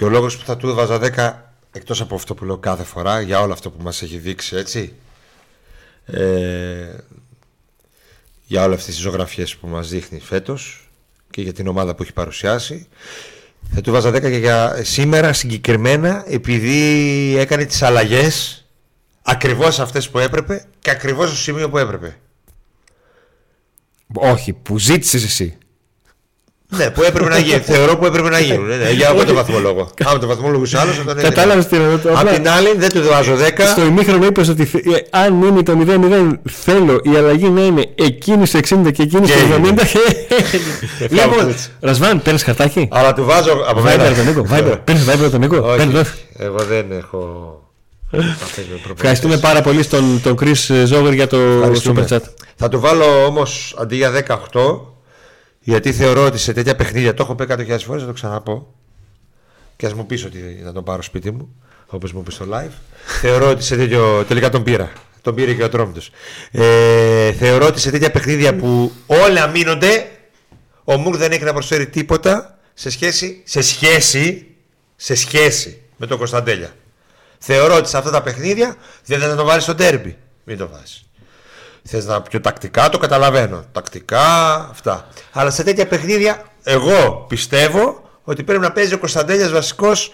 [0.02, 1.32] και ο λόγος που θα του βάζα 10
[1.72, 4.94] εκτός από αυτό που λέω κάθε φορά για όλο αυτό που μας έχει δείξει έτσι.
[6.06, 6.96] Ε,
[8.46, 10.90] για όλες αυτές τις ζωγραφιές που μας δείχνει φέτος
[11.30, 12.88] και για την ομάδα που έχει παρουσιάσει.
[13.74, 18.66] Θα του βάζα 10 και για σήμερα συγκεκριμένα επειδή έκανε τις αλλαγές
[19.22, 22.18] ακριβώς αυτές που έπρεπε και ακριβώς στο σημείο που έπρεπε.
[24.14, 25.58] Όχι, που ζήτησες εσύ.
[26.76, 27.58] Ναι, που έπρεπε να γίνει.
[27.60, 28.66] Θεωρώ που έπρεπε να γίνουν.
[28.66, 29.90] Ναι, ναι, για εγώ το βαθμολογώ.
[30.04, 31.28] Άμα το βαθμολόγαγε άλλος, θα τον έδινα.
[31.34, 31.98] Κατάλαβε τι εννοώ.
[32.14, 33.66] Απ' την άλλη, δεν του βάζω 10.
[33.66, 37.84] Στο ημίχρονο είπες ότι θε- ε, αν μείνει το 0-0, θέλω η αλλαγή να είναι
[37.94, 39.74] εκείνη στο 60 και εκείνη Και στο έγινε.
[41.10, 41.22] 70.
[41.30, 41.68] λοιπόν, έτσι.
[41.80, 43.96] Ρασβάν, παίρνεις χαρτάκι; Αλλά του βάζω από μένα.
[43.96, 44.42] Viber τον Νίκο.
[44.46, 44.76] Viber.
[44.76, 46.14] Παίρνεις Viber τον Νίκο; Όχι, Παίρνεις, δώσε.
[46.38, 47.56] εγώ δεν έχω.
[48.10, 48.90] επαφές με προπονητές.
[48.96, 52.06] Ευχαριστούμε πάρα πολύ στον τον Chris Ζόγερ για το Ευχαριστούμε.
[52.08, 52.20] super chat.
[52.56, 54.91] Θα του βάλω όμως αντί για 18,
[55.62, 58.74] γιατί θεωρώ ότι σε τέτοια παιχνίδια το έχω πει 100.000 φορές, θα το ξαναπώ.
[59.76, 61.54] Και ας μου πεις ότι θα τον πάρω σπίτι μου,
[61.86, 62.72] όπως μου πει στο live.
[63.20, 64.24] θεωρώ ότι σε τέτοιο.
[64.24, 64.92] Τελικά τον πήρα.
[65.22, 66.10] Τον πήρε και ο Τρόμητος.
[66.50, 70.10] Ε, θεωρώ ότι σε τέτοια παιχνίδια που όλα μείνονται,
[70.84, 74.46] ο Μουρ δεν έχει να προσφέρει τίποτα σε σχέση, σε σχέση,
[74.96, 76.74] σε σχέση με τον Κωνσταντέλια.
[77.38, 80.16] Θεωρώ ότι σε αυτά τα παιχνίδια δεν θα το βάλεις στο τέρμπι.
[80.44, 81.04] Μην το βάζεις.
[81.82, 83.64] Θες να πιο τακτικά, το καταλαβαίνω.
[83.72, 85.08] Τακτικά, αυτά.
[85.32, 90.12] Αλλά σε τέτοια παιχνίδια, εγώ πιστεύω ότι πρέπει να παίζει ο Κωνσταντέλιας βασικός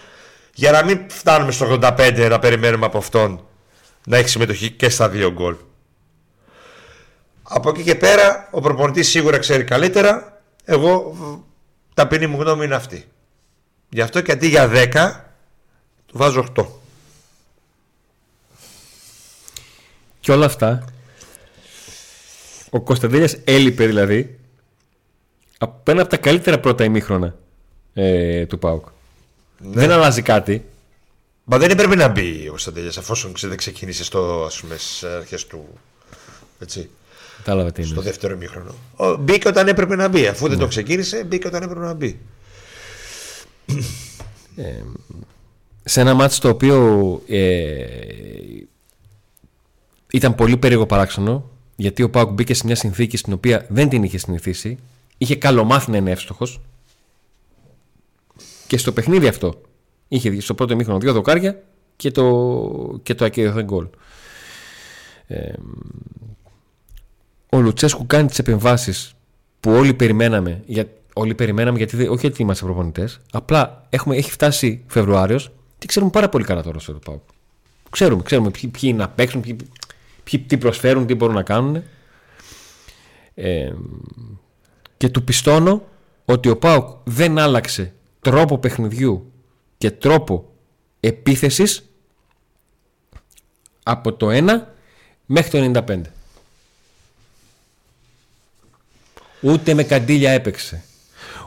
[0.53, 3.45] για να μην φτάνουμε στο 85 να περιμένουμε από αυτόν
[4.05, 5.55] να έχει συμμετοχή και στα δύο γκολ.
[7.43, 10.41] Από εκεί και πέρα, ο προπονητής σίγουρα ξέρει καλύτερα.
[10.63, 11.21] Εγώ, β,
[11.93, 13.07] ταπεινή μου γνώμη είναι αυτή.
[13.89, 15.25] Γι' αυτό και αντί για 10,
[16.05, 16.65] του βάζω 8.
[20.19, 20.83] Και όλα αυτά.
[22.69, 24.39] Ο Κωνσταντέλιας έλειπε δηλαδή
[25.57, 27.35] από ένα από τα καλύτερα πρώτα ημίχρονα
[27.93, 28.85] ε, του ΠΑΟΚ.
[29.57, 30.65] Δεν αλλάζει κάτι.
[31.43, 35.03] Μα δεν έπρεπε να μπει ο Κωνσταντέλιας αφόσον ξε- δεν ξεκίνησε στο, ας πούμε, στις
[35.03, 35.67] αρχές του.
[36.59, 36.89] Έτσι,
[37.37, 38.03] Κατάλαβα τι στο είναι.
[38.03, 38.75] δεύτερο ημίχρονο.
[38.95, 40.27] Ο, μπήκε όταν έπρεπε να μπει.
[40.27, 42.19] Αφού δεν το ξεκίνησε, μπήκε όταν έπρεπε να μπει.
[45.83, 47.85] Σε ένα μάτι το οποίο ε,
[50.11, 51.49] ήταν πολύ περίεργο παράξενο
[51.79, 54.77] γιατί ο ΠΑΟΚ μπήκε σε μια συνθήκη στην οποία δεν την είχε συνηθίσει.
[55.17, 56.61] Είχε καλομάθει να είναι εύστοχος
[58.67, 59.61] και στο παιχνίδι αυτό
[60.07, 61.63] είχε στο πρώτο ημίχρονο δύο δοκάρια
[61.95, 63.87] και το, και το ακυρωθέν γκολ.
[65.27, 65.53] Ε,
[67.49, 69.13] ο Λουτσέσκου κάνει τις επεμβάσεις
[69.59, 74.31] που όλοι περιμέναμε, για, όλοι περιμέναμε γιατί δεν- όχι γιατί είμαστε προπονητές, απλά έχουμε, έχει
[74.31, 77.21] φτάσει Φεβρουάριος και ξέρουμε πάρα πολύ καλά τώρα στο ΠΑΟΚ.
[77.89, 79.57] Ξέρουμε, ξέρουμε ποιοι, ποιοι να παίξουν, ποιοι,
[80.29, 81.83] ποιοι, τι προσφέρουν, τι μπορούν να κάνουν.
[83.33, 83.73] Ε,
[84.97, 85.83] και του πιστώνω
[86.25, 89.31] ότι ο ΠΑΟΚ δεν άλλαξε τρόπο παιχνιδιού
[89.77, 90.53] και τρόπο
[90.99, 91.89] επίθεσης
[93.83, 94.61] από το 1
[95.25, 96.01] μέχρι το 95.
[99.41, 100.83] Ούτε με καντήλια έπαιξε.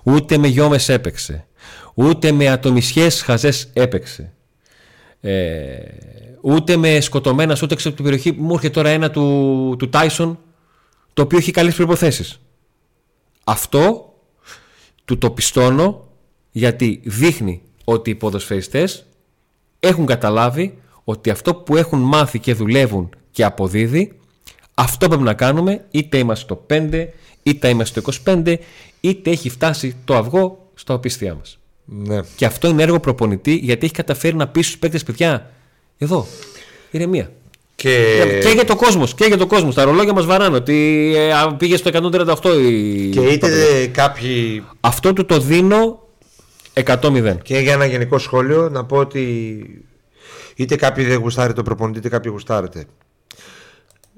[0.02, 1.46] Ούτε με γιόμες έπαιξε.
[1.94, 4.32] Ούτε με ατομισιές χαζές έπαιξε.
[5.24, 5.78] Ε,
[6.40, 8.32] ούτε με σκοτωμένα ούτε έξω από την περιοχή.
[8.32, 10.36] Μου έρχεται τώρα ένα του, του Tyson
[11.12, 12.40] το οποίο έχει καλές προϋποθέσεις.
[13.44, 14.14] Αυτό
[15.04, 16.08] του το πιστώνω
[16.50, 19.04] γιατί δείχνει ότι οι ποδοσφαιριστές
[19.80, 24.18] έχουν καταλάβει ότι αυτό που έχουν μάθει και δουλεύουν και αποδίδει
[24.74, 27.06] αυτό πρέπει να κάνουμε είτε είμαστε στο 5
[27.42, 28.56] είτε είμαστε στο 25
[29.00, 31.58] είτε έχει φτάσει το αυγό στα οπίστια μας.
[31.84, 32.20] Ναι.
[32.36, 35.50] Και αυτό είναι έργο προπονητή γιατί έχει καταφέρει να πει στους παίκτες παιδιά
[35.98, 36.26] εδώ,
[36.90, 37.30] ηρεμία.
[37.74, 39.14] Και, Και για το κόσμος.
[39.14, 39.74] Και για το κόσμος.
[39.74, 43.08] Τα ρολόγια μας βαράνε ότι ε, α, πήγε στο 138 η.
[43.08, 44.64] και είτε κάποιοι.
[44.80, 46.08] Αυτό του το δίνω
[46.74, 47.36] 100-0.
[47.42, 49.84] Και για ένα γενικό σχόλιο να πω ότι
[50.56, 52.84] είτε κάποιοι δεν γουστάρετε τον προπονητή, είτε κάποιοι γουστάρετε.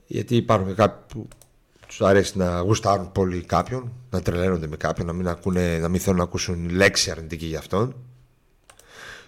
[0.07, 1.29] Γιατί υπάρχουν και κάποιοι που
[1.97, 6.01] τους αρέσει να γουστάρουν πολύ κάποιον, να τρελαίνονται με κάποιον, να μην, ακούνε, να μην
[6.01, 7.95] θέλουν να ακούσουν λέξη αρνητική για αυτόν.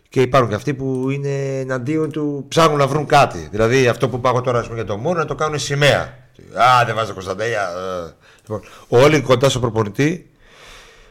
[0.09, 3.49] Και υπάρχουν και αυτοί που είναι εναντίον του, ψάχνουν να βρουν κάτι.
[3.51, 6.01] Δηλαδή αυτό που πάω τώρα ας πούμε, για το μόνο να το κάνουν σημαία.
[6.55, 7.61] Α, δεν βάζω Κωνσταντέλια.
[7.61, 8.15] ε.
[8.41, 10.31] Λοιπόν, όλοι κοντά στο προπονητή,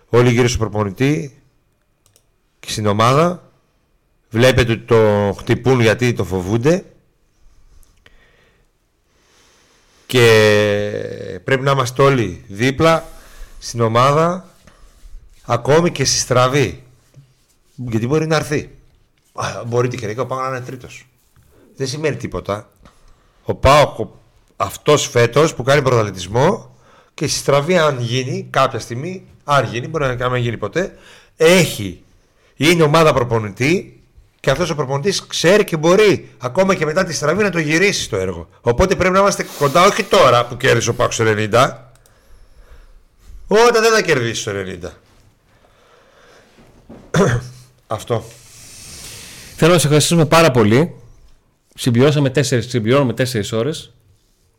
[0.09, 1.41] όλοι γύρω στο προπονητή
[2.59, 3.49] και στην ομάδα
[4.29, 6.85] βλέπετε ότι το χτυπούν γιατί το φοβούνται
[10.07, 13.05] και πρέπει να είμαστε όλοι δίπλα
[13.59, 14.45] στην ομάδα
[15.45, 16.83] ακόμη και στη στραβή.
[17.75, 18.69] Γιατί μπορεί να έρθει.
[19.33, 21.05] Α, μπορεί τυχερικά ο Πάοκ να είναι τρίτος.
[21.75, 22.69] Δεν σημαίνει τίποτα.
[23.43, 24.19] Ο Πάοκ ο-
[24.57, 26.75] αυτός φέτος που κάνει πρωταθλητισμό
[27.13, 30.97] και στη στραβή αν γίνει κάποια στιγμή αν γίνει μπορεί να μην γίνει ποτέ
[31.37, 32.03] έχει
[32.55, 33.94] είναι ομάδα προπονητή
[34.45, 38.09] και αυτός ο προπονητής ξέρει και μπορεί ακόμα και μετά τη στραβή να το γυρίσει
[38.09, 38.49] το έργο.
[38.61, 41.73] Οπότε πρέπει να είμαστε κοντά, όχι τώρα που κέρδισε ο Πάκος στο 90,
[43.47, 44.51] όταν δεν θα κερδίσει το
[47.11, 47.29] 90.
[47.87, 48.23] Αυτό.
[49.55, 50.95] Θέλω να σα ευχαριστήσουμε πάρα πολύ.
[51.75, 53.93] Συμπληρώσαμε τέσσερις, συμπληρώνουμε 4 ώρες.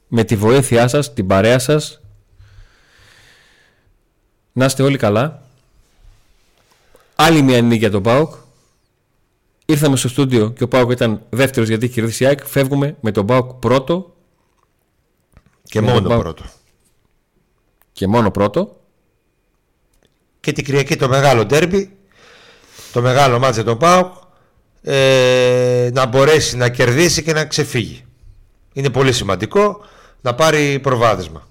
[0.09, 2.01] Με τη βοήθειά σας, την παρέα σας.
[4.53, 5.43] Να είστε όλοι καλά.
[7.15, 8.45] Άλλη μια νίκη για τον Πάοκ.
[9.69, 12.47] Ήρθαμε στο στούντιο και ο Πάοκ ήταν δεύτερος γιατί είχε κερδίσει η ΑΕΚ.
[12.47, 14.15] Φεύγουμε με τον Πάοκ πρώτο
[15.63, 16.19] Και Ναι, μόνο πάω.
[16.19, 16.45] πρώτο.
[17.93, 18.81] και μόνο πρώτο.
[20.41, 21.97] Και την Κυριακή το μεγάλο ντέρμπι,
[22.93, 24.15] το μεγάλο μάτζε τον ΠΑΟΚ,
[24.83, 28.05] ε, να μπορέσει να κερδίσει και να ξεφύγει.
[28.73, 29.81] Είναι πολύ σημαντικό
[30.21, 31.49] να πάρει προβάδισμα.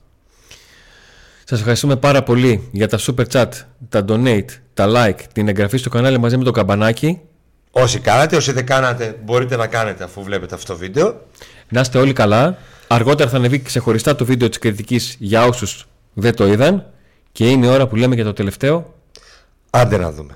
[1.43, 3.49] Σας ευχαριστούμε πάρα πολύ για τα super chat,
[3.89, 7.21] τα donate, τα like, την εγγραφή στο κανάλι μαζί με το καμπανάκι.
[7.77, 11.21] Όσοι κάνατε, όσοι δεν κάνατε, μπορείτε να κάνετε αφού βλέπετε αυτό το βίντεο.
[11.69, 12.57] Να είστε όλοι καλά.
[12.87, 16.85] Αργότερα θα ανεβεί ξεχωριστά το βίντεο της κριτικής για όσους δεν το είδαν.
[17.31, 18.93] Και είναι η ώρα που λέμε για το τελευταίο.
[19.69, 20.35] Άντε να δούμε.